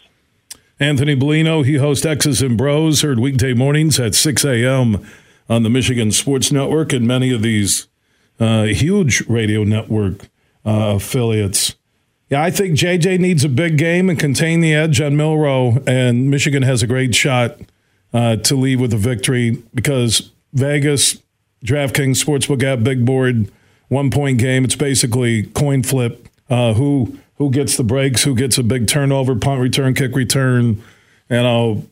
[0.80, 5.06] Anthony Bellino, he hosts X's and Bros, heard weekday mornings at 6 a.m.
[5.48, 7.86] on the Michigan Sports Network and many of these
[8.40, 10.28] uh, huge radio network
[10.64, 11.76] uh, affiliates.
[12.30, 16.30] Yeah, I think JJ needs a big game and contain the edge on Milroe, and
[16.30, 17.58] Michigan has a great shot
[18.12, 21.18] uh, to leave with a victory because Vegas,
[21.64, 23.50] DraftKings Sportsbook app, big board,
[23.88, 24.64] one point game.
[24.64, 26.28] It's basically coin flip.
[26.50, 30.80] Uh, who who gets the breaks, who gets a big turnover, punt return, kick return,
[31.28, 31.84] you know,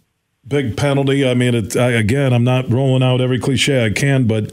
[0.47, 1.29] big penalty.
[1.29, 4.45] I mean, it, I, again, I'm not rolling out every cliche I can, but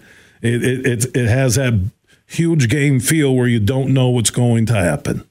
[0.42, 1.92] it, it, it, it has that
[2.26, 5.24] huge game feel where you don't know what's going to happen.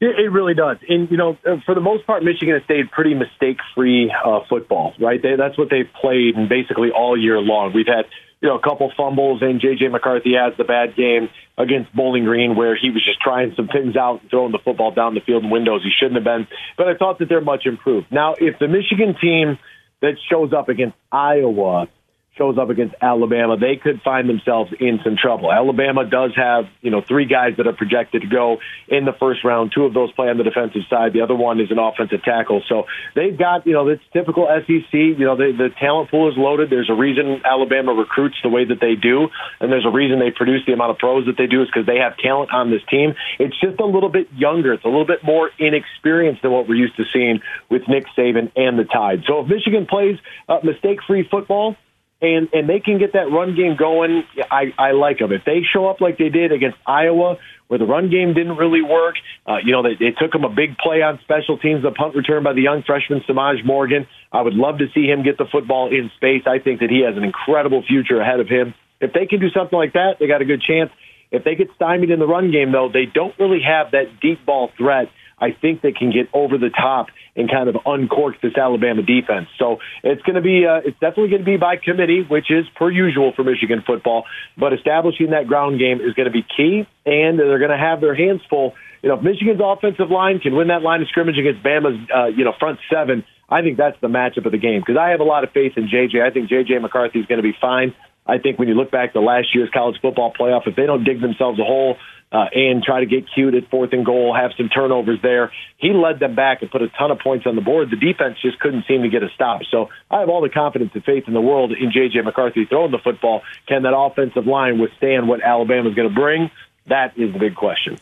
[0.00, 4.14] It really does, and you know, for the most part, Michigan has stayed pretty mistake-free
[4.24, 4.94] uh, football.
[5.00, 7.72] Right, they, that's what they've played, and basically all year long.
[7.74, 8.04] We've had
[8.40, 9.88] you know, a couple fumbles, and J.J.
[9.88, 13.96] McCarthy has the bad game against Bowling Green where he was just trying some things
[13.96, 16.46] out and throwing the football down the field in windows he shouldn't have been.
[16.76, 18.06] But I thought that they're much improved.
[18.12, 19.58] Now, if the Michigan team
[20.00, 21.88] that shows up against Iowa
[22.38, 25.52] shows up against Alabama, they could find themselves in some trouble.
[25.52, 29.44] Alabama does have, you know, three guys that are projected to go in the first
[29.44, 29.72] round.
[29.74, 31.12] Two of those play on the defensive side.
[31.12, 32.62] The other one is an offensive tackle.
[32.68, 34.92] So they've got, you know, it's typical SEC.
[34.92, 36.70] You know, the, the talent pool is loaded.
[36.70, 39.28] There's a reason Alabama recruits the way that they do,
[39.60, 41.86] and there's a reason they produce the amount of pros that they do is because
[41.86, 43.14] they have talent on this team.
[43.38, 44.72] It's just a little bit younger.
[44.72, 48.52] It's a little bit more inexperienced than what we're used to seeing with Nick Saban
[48.56, 49.24] and the Tide.
[49.26, 51.76] So if Michigan plays uh, mistake-free football,
[52.20, 54.24] and and they can get that run game going.
[54.50, 55.32] I, I like them.
[55.32, 57.36] If they show up like they did against Iowa,
[57.68, 59.14] where the run game didn't really work,
[59.46, 62.16] uh, you know, they, they took them a big play on special teams, the punt
[62.16, 64.06] return by the young freshman Semaj Morgan.
[64.32, 66.42] I would love to see him get the football in space.
[66.46, 68.74] I think that he has an incredible future ahead of him.
[69.00, 70.90] If they can do something like that, they got a good chance.
[71.30, 74.44] If they get stymied in the run game, though, they don't really have that deep
[74.44, 75.08] ball threat
[75.40, 79.48] I think they can get over the top and kind of uncork this Alabama defense.
[79.58, 82.66] So it's going to be, uh, it's definitely going to be by committee, which is
[82.74, 84.24] per usual for Michigan football.
[84.56, 88.00] But establishing that ground game is going to be key, and they're going to have
[88.00, 88.74] their hands full.
[89.02, 92.26] You know, if Michigan's offensive line can win that line of scrimmage against Bama's, uh,
[92.26, 95.20] you know, front seven, I think that's the matchup of the game because I have
[95.20, 96.20] a lot of faith in JJ.
[96.20, 97.94] I think JJ McCarthy is going to be fine.
[98.28, 101.02] I think when you look back to last year's college football playoff, if they don't
[101.02, 101.96] dig themselves a hole
[102.30, 105.50] uh, and try to get cute at fourth and goal, have some turnovers there.
[105.78, 107.90] He led them back and put a ton of points on the board.
[107.90, 109.62] The defense just couldn't seem to get a stop.
[109.70, 112.20] So I have all the confidence and faith in the world in J.J.
[112.20, 113.42] McCarthy throwing the football.
[113.66, 116.50] Can that offensive line withstand what Alabama's going to bring?
[116.86, 117.98] That is the big question.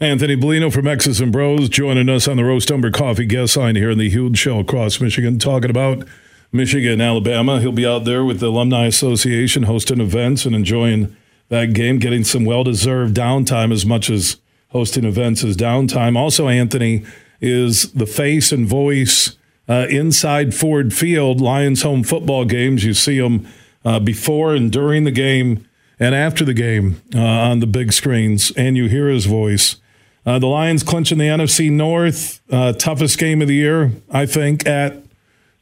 [0.00, 3.76] Anthony Bellino from X's and Bros joining us on the Roast Umber Coffee guest line
[3.76, 6.08] here in the huge show across Michigan, talking about
[6.52, 7.60] Michigan, Alabama.
[7.60, 11.16] He'll be out there with the Alumni Association hosting events and enjoying
[11.48, 14.38] that game, getting some well deserved downtime as much as
[14.70, 16.16] hosting events is downtime.
[16.16, 17.04] Also, Anthony
[17.40, 19.36] is the face and voice
[19.68, 22.84] uh, inside Ford Field, Lions home football games.
[22.84, 23.46] You see him
[23.84, 25.66] uh, before and during the game
[25.98, 29.76] and after the game uh, on the big screens, and you hear his voice.
[30.24, 34.66] Uh, the Lions clinching the NFC North, uh, toughest game of the year, I think,
[34.66, 34.99] at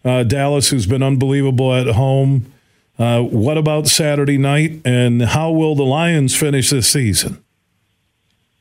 [0.09, 2.53] uh, Dallas, who's been unbelievable at home.
[2.99, 7.43] Uh, what about Saturday night, and how will the Lions finish this season?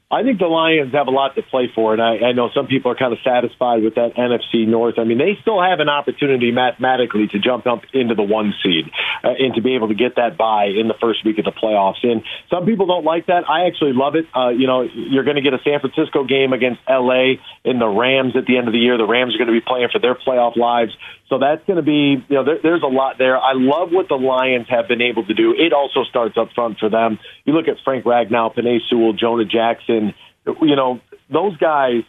[0.10, 2.68] I think the Lions have a lot to play for, and I, I know some
[2.68, 4.95] people are kind of satisfied with that NFC North.
[4.98, 8.86] I mean, they still have an opportunity mathematically to jump up into the one seed
[9.22, 11.52] uh, and to be able to get that bye in the first week of the
[11.52, 12.08] playoffs.
[12.08, 13.50] And some people don't like that.
[13.50, 14.28] I actually love it.
[14.34, 17.91] Uh, you know, you're going to get a San Francisco game against LA and the
[17.91, 18.98] Rams at the end of the year.
[18.98, 20.95] The Rams are going to be playing for their playoff lives.
[21.30, 23.38] So that's going to be, you know, there, there's a lot there.
[23.38, 25.54] I love what the Lions have been able to do.
[25.58, 27.20] It also starts up front for them.
[27.44, 30.14] You look at Frank Ragnow, Penei Sewell, Jonah Jackson,
[30.62, 32.04] you know, those guys,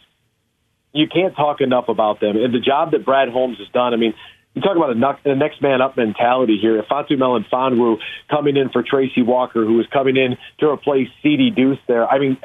[0.92, 2.36] you can't talk enough about them.
[2.36, 4.14] And the job that Brad Holmes has done, I mean,
[4.54, 6.82] you talk about a, next man up mentality here.
[6.88, 7.98] Fatu Melifonwu
[8.30, 12.06] coming in for Tracy Walker, who is coming in to replace Ceedy Duce there.
[12.08, 12.38] I mean,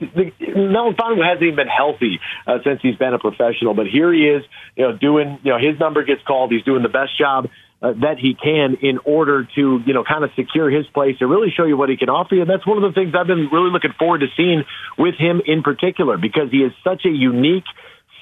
[0.00, 0.06] the,
[0.38, 4.26] the, Melifonwu hasn't even been healthy uh, since he's been a professional, but here he
[4.26, 4.42] is,
[4.76, 6.52] you know, doing, you know, his number gets called.
[6.52, 7.46] He's doing the best job
[7.82, 11.30] uh, that he can in order to, you know, kind of secure his place and
[11.30, 12.42] really show you what he can offer you.
[12.42, 14.64] And that's one of the things I've been really looking forward to seeing
[14.98, 17.68] with him in particular because he is such a unique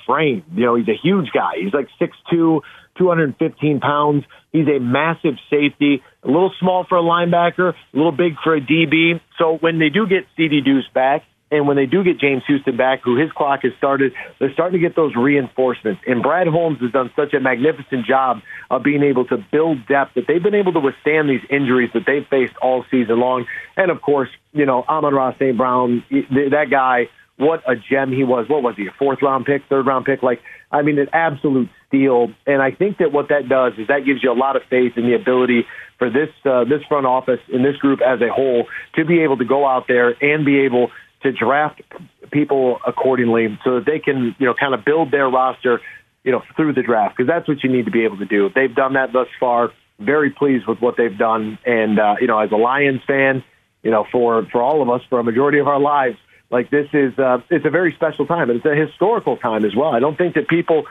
[0.06, 0.44] frame.
[0.54, 1.62] You know, he's a huge guy.
[1.62, 2.60] He's like 6'2",
[2.98, 4.24] 215 pounds.
[4.52, 8.60] He's a massive safety, a little small for a linebacker, a little big for a
[8.60, 9.20] DB.
[9.38, 12.76] So when they do get Ceedy Duce back, and when they do get James Houston
[12.76, 16.02] back, who his clock has started, they're starting to get those reinforcements.
[16.06, 20.14] And Brad Holmes has done such a magnificent job of being able to build depth
[20.14, 23.46] that they've been able to withstand these injuries that they've faced all season long.
[23.76, 25.56] And of course, you know, Amon-Ra St.
[25.56, 28.48] Brown, that guy, what a gem he was.
[28.48, 30.22] What was he, a fourth round pick, third round pick?
[30.22, 32.32] Like, I mean, an absolute steal.
[32.46, 34.98] And I think that what that does is that gives you a lot of faith
[34.98, 35.66] in the ability
[35.98, 39.38] for this uh, this front office and this group as a whole to be able
[39.38, 40.90] to go out there and be able
[41.22, 41.82] to draft
[42.30, 45.80] people accordingly so that they can, you know, kind of build their roster,
[46.24, 48.50] you know, through the draft because that's what you need to be able to do.
[48.54, 49.72] They've done that thus far.
[49.98, 53.42] Very pleased with what they've done, and uh, you know, as a Lions fan,
[53.82, 56.16] you know, for for all of us, for a majority of our lives,
[56.50, 59.74] like this is uh, it's a very special time, and it's a historical time as
[59.74, 59.90] well.
[59.90, 60.84] I don't think that people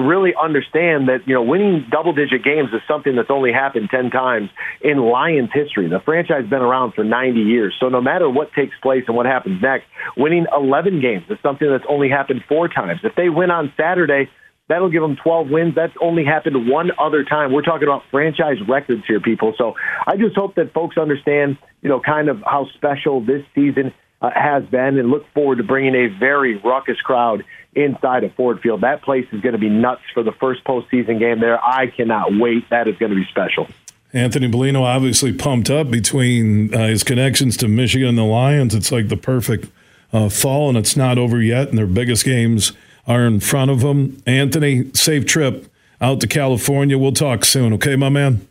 [0.00, 4.10] really understand that you know winning double digit games is something that's only happened 10
[4.10, 5.88] times in Lions history.
[5.88, 7.74] The franchise has been around for 90 years.
[7.80, 9.86] So no matter what takes place and what happens next,
[10.16, 13.00] winning 11 games is something that's only happened four times.
[13.04, 14.30] If they win on Saturday,
[14.68, 15.74] that'll give them 12 wins.
[15.74, 17.52] That's only happened one other time.
[17.52, 19.54] We're talking about franchise records here, people.
[19.56, 19.74] So
[20.06, 23.92] I just hope that folks understand, you know, kind of how special this season
[24.24, 27.44] uh, has been and look forward to bringing a very ruckus crowd
[27.74, 28.80] inside of Ford Field.
[28.80, 31.62] That place is going to be nuts for the first postseason game there.
[31.62, 32.68] I cannot wait.
[32.70, 33.68] That is going to be special.
[34.12, 38.74] Anthony Bellino obviously pumped up between uh, his connections to Michigan and the Lions.
[38.74, 39.70] It's like the perfect
[40.12, 42.72] uh, fall, and it's not over yet, and their biggest games
[43.06, 44.22] are in front of them.
[44.24, 45.66] Anthony, safe trip
[46.00, 46.96] out to California.
[46.96, 48.46] We'll talk soon, okay, my man?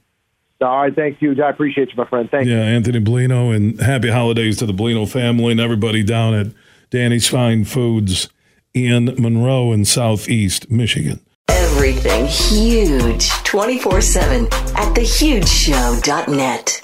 [0.64, 1.36] All right, thank you.
[1.43, 2.30] I appreciate you, my friend.
[2.30, 2.59] Thank yeah, you.
[2.59, 6.47] Yeah, Anthony Bellino, and happy holidays to the Bellino family and everybody down at
[6.89, 8.30] Danny's Fine Foods
[8.74, 11.20] in Monroe in Southeast Michigan.
[11.49, 16.84] Everything huge 24 7 at thehugeshow.net.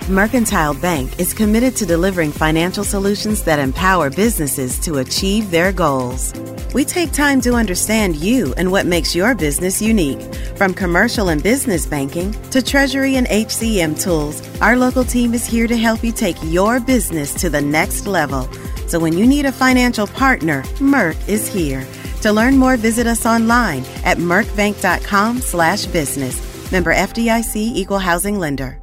[0.10, 6.34] Mercantile Bank is committed to delivering financial solutions that empower businesses to achieve their goals.
[6.74, 10.22] We take time to understand you and what makes your business unique.
[10.56, 15.68] From commercial and business banking to treasury and HCM tools, our local team is here
[15.68, 18.50] to help you take your business to the next level.
[18.88, 21.86] So when you need a financial partner, Merc is here.
[22.22, 26.72] To learn more, visit us online at mercbank.com slash business.
[26.72, 28.82] Member FDIC Equal Housing Lender.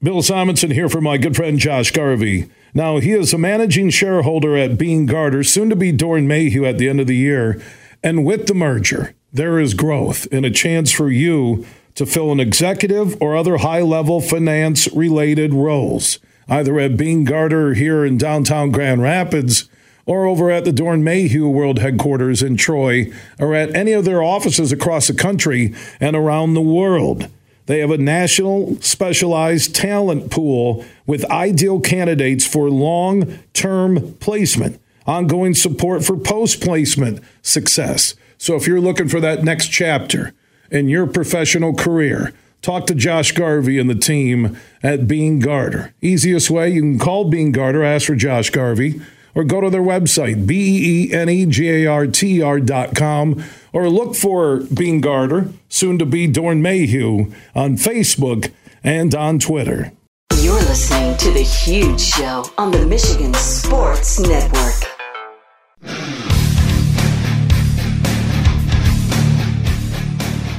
[0.00, 2.48] Bill Simonson here for my good friend Josh Garvey.
[2.72, 6.78] Now, he is a managing shareholder at Beene Garter, soon to be Doeren Mayhew at
[6.78, 7.60] the end of the year.
[8.02, 12.38] And with the merger, there is growth and a chance for you to fill an
[12.38, 18.70] executive or other high level finance related roles, either at Beene Garter here in downtown
[18.70, 19.68] Grand Rapids
[20.08, 24.22] or over at the Doeren Mayhew World Headquarters in Troy or at any of their
[24.22, 27.28] offices across the country and around the world.
[27.66, 35.52] They have a national specialized talent pool with ideal candidates for long term placement, ongoing
[35.52, 38.14] support for post placement success.
[38.38, 40.32] So if you're looking for that next chapter
[40.70, 42.32] in your professional career,
[42.62, 45.92] talk to Josh Garvey and the team at Beene Garter.
[46.00, 49.02] Easiest way, you can call Beene Garter, ask for Josh Garvey
[49.38, 56.04] or go to their website, B-E-E-N-E-G-A-R-T-R dot com, or look for Beene Garter, soon to
[56.04, 58.50] be Doeren Mayhew, on Facebook
[58.82, 59.92] and on Twitter.
[60.40, 64.97] You're listening to The Huge Show on the Michigan Sports Network.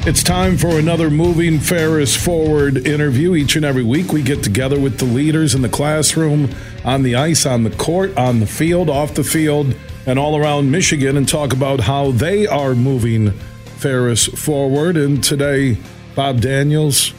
[0.07, 3.35] It's time for another Moving Ferris Forward interview.
[3.35, 7.15] Each and every week, we get together with the leaders in the classroom, on the
[7.15, 9.75] ice, on the court, on the field, off the field,
[10.05, 14.95] and all around Michigan and talk about how they are moving Ferris forward.
[14.95, 15.77] And today,
[16.15, 17.13] Bob Daniels,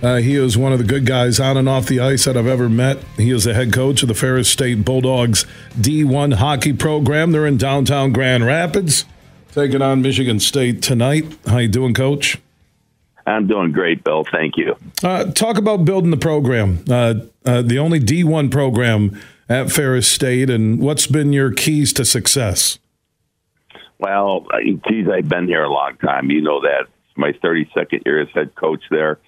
[0.00, 2.46] uh, he is one of the good guys on and off the ice that I've
[2.46, 2.98] ever met.
[3.16, 5.46] He is the head coach of the Ferris State Bulldogs
[5.78, 7.32] D1 hockey program.
[7.32, 9.04] They're in downtown Grand Rapids
[9.52, 11.24] taking on Michigan State tonight.
[11.46, 12.38] How you doing, Coach?
[13.26, 14.24] I'm doing great, Bill.
[14.24, 14.76] Thank you.
[15.02, 20.50] Uh, talk about building the program, uh, uh, the only D1 program at Ferris State,
[20.50, 22.78] and what's been your keys to success?
[23.98, 24.46] Well,
[24.88, 26.30] geez, I've been here a long time.
[26.30, 26.86] You know that.
[27.08, 29.18] It's my 32nd year as head coach there.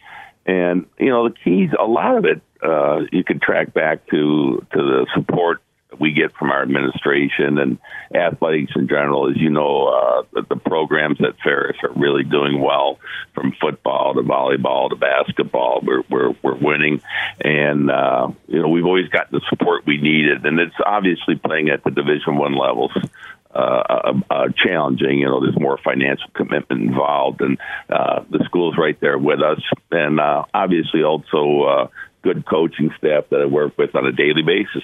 [0.46, 4.66] And, you know, the keys, a lot of it, uh, you can track back to,
[4.72, 5.61] to the support
[5.98, 7.78] we get from our administration and
[8.14, 9.30] athletics in general.
[9.30, 12.98] As you know, uh, the, programs at Ferris are really doing well,
[13.34, 15.80] from football to volleyball to basketball.
[15.82, 17.02] We're we're, we're winning,
[17.40, 21.68] and uh, you know we've always got the support we needed, and it's obviously playing
[21.68, 22.92] at the Division One levels.
[23.54, 25.18] Uh, uh, uh, challenging.
[25.18, 27.58] You know, there's more financial commitment involved, and
[27.90, 31.88] uh, the school's right there with us, and uh, obviously also uh,
[32.22, 34.82] good coaching staff that I work with on a daily basis.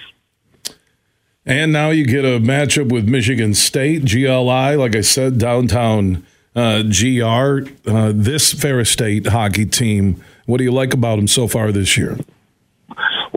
[1.45, 6.25] And now you get a matchup with Michigan State, GLI, like I said, downtown
[6.55, 7.69] uh, GR.
[7.89, 11.97] Uh, this Ferris State hockey team, what do you like about them so far this
[11.97, 12.17] year?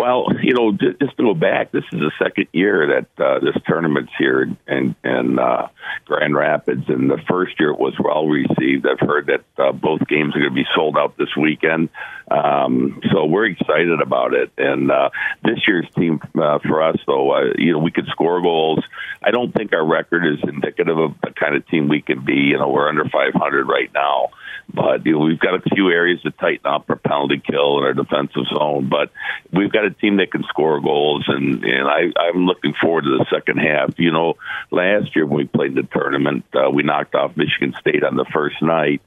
[0.02, 3.54] Well, you know, just to go back, this is the second year that uh, this
[3.68, 5.68] tournament's here in, in uh,
[6.06, 8.84] Grand Rapids, and the first year it was well received.
[8.84, 11.88] I've heard that uh, both games are going to be sold out this weekend,
[12.28, 14.50] um, so we're excited about it.
[14.58, 15.10] And uh,
[15.44, 18.80] this year's team uh, for us, though, uh, you know, we could score goals.
[19.22, 22.50] I don't think our record is indicative of the kind of team we can be.
[22.50, 24.30] You know, we're under 500 right now.
[24.72, 27.86] But you know, we've got a few areas to tighten up our penalty kill and
[27.86, 28.88] our defensive zone.
[28.88, 29.10] But
[29.52, 33.18] we've got a team that can score goals, and and I, I'm looking forward to
[33.18, 33.98] the second half.
[33.98, 34.34] You know,
[34.70, 38.16] last year when we played in the tournament, uh, we knocked off Michigan State on
[38.16, 39.02] the first night.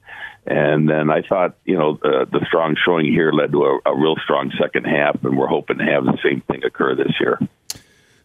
[0.48, 3.96] And then I thought, you know, the, the strong showing here led to a, a
[3.98, 7.39] real strong second half, and we're hoping to have the same thing occur this year.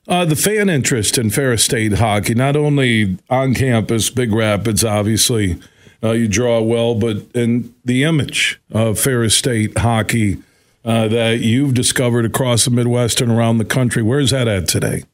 [0.06, 5.58] Uh, the fan interest in Ferris State hockey, not only on campus, Big Rapids, obviously,
[6.02, 10.42] uh, you draw well, but in the image of Ferris State hockey
[10.84, 15.04] uh, that you've discovered across the Midwest and around the country, where's that at today?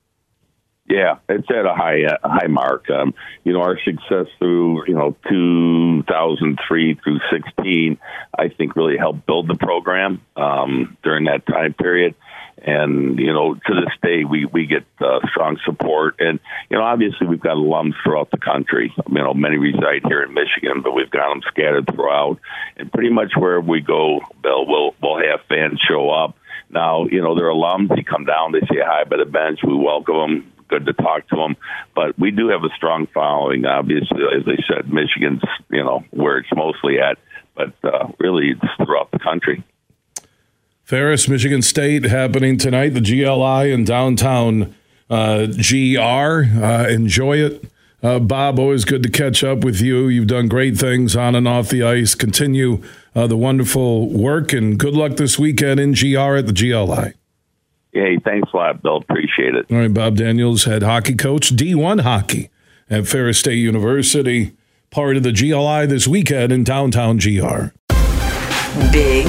[0.88, 2.88] Yeah, it's at a high uh, high mark.
[2.90, 3.12] Um,
[3.42, 7.98] you know, our success through you know 2003 through 16,
[8.38, 12.14] I think really helped build the program um, during that time period
[12.62, 16.16] and you know to this day we we get uh, strong support.
[16.18, 16.40] And
[16.70, 18.92] you know obviously we've got alums throughout the country.
[19.08, 22.38] You know many reside here in Michigan but we've got them scattered throughout.
[22.76, 26.36] And pretty much wherever we go Bill we'll we'll have fans show up.
[26.70, 27.94] Now you know they're alums.
[27.94, 29.60] They come down they say hi by the bench.
[29.62, 31.56] We welcome them good to talk to them
[31.94, 34.22] but we do have a strong following obviously.
[34.34, 37.18] As I said Michigan's you know where it's mostly at.
[37.54, 39.62] But uh, really it's throughout the country
[40.86, 42.90] Ferris, Michigan State happening tonight.
[42.90, 44.72] The GLI in downtown
[45.10, 46.64] uh, GR.
[46.64, 47.64] Uh, enjoy it.
[48.04, 50.06] Uh, Bob, always good to catch up with you.
[50.06, 52.14] You've done great things on and off the ice.
[52.14, 52.84] Continue
[53.16, 57.14] uh, the wonderful work and good luck this weekend in GR at the GLI.
[57.92, 58.98] Hey, thanks a lot, Bill.
[58.98, 59.66] Appreciate it.
[59.68, 62.48] All right, Bob Daniels, head hockey coach, D1 hockey
[62.88, 64.54] at Ferris State University,
[64.90, 67.72] part of the GLI this weekend in downtown GR.
[68.92, 69.26] Big,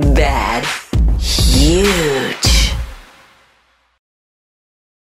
[0.00, 0.64] bad,
[1.18, 2.45] huge.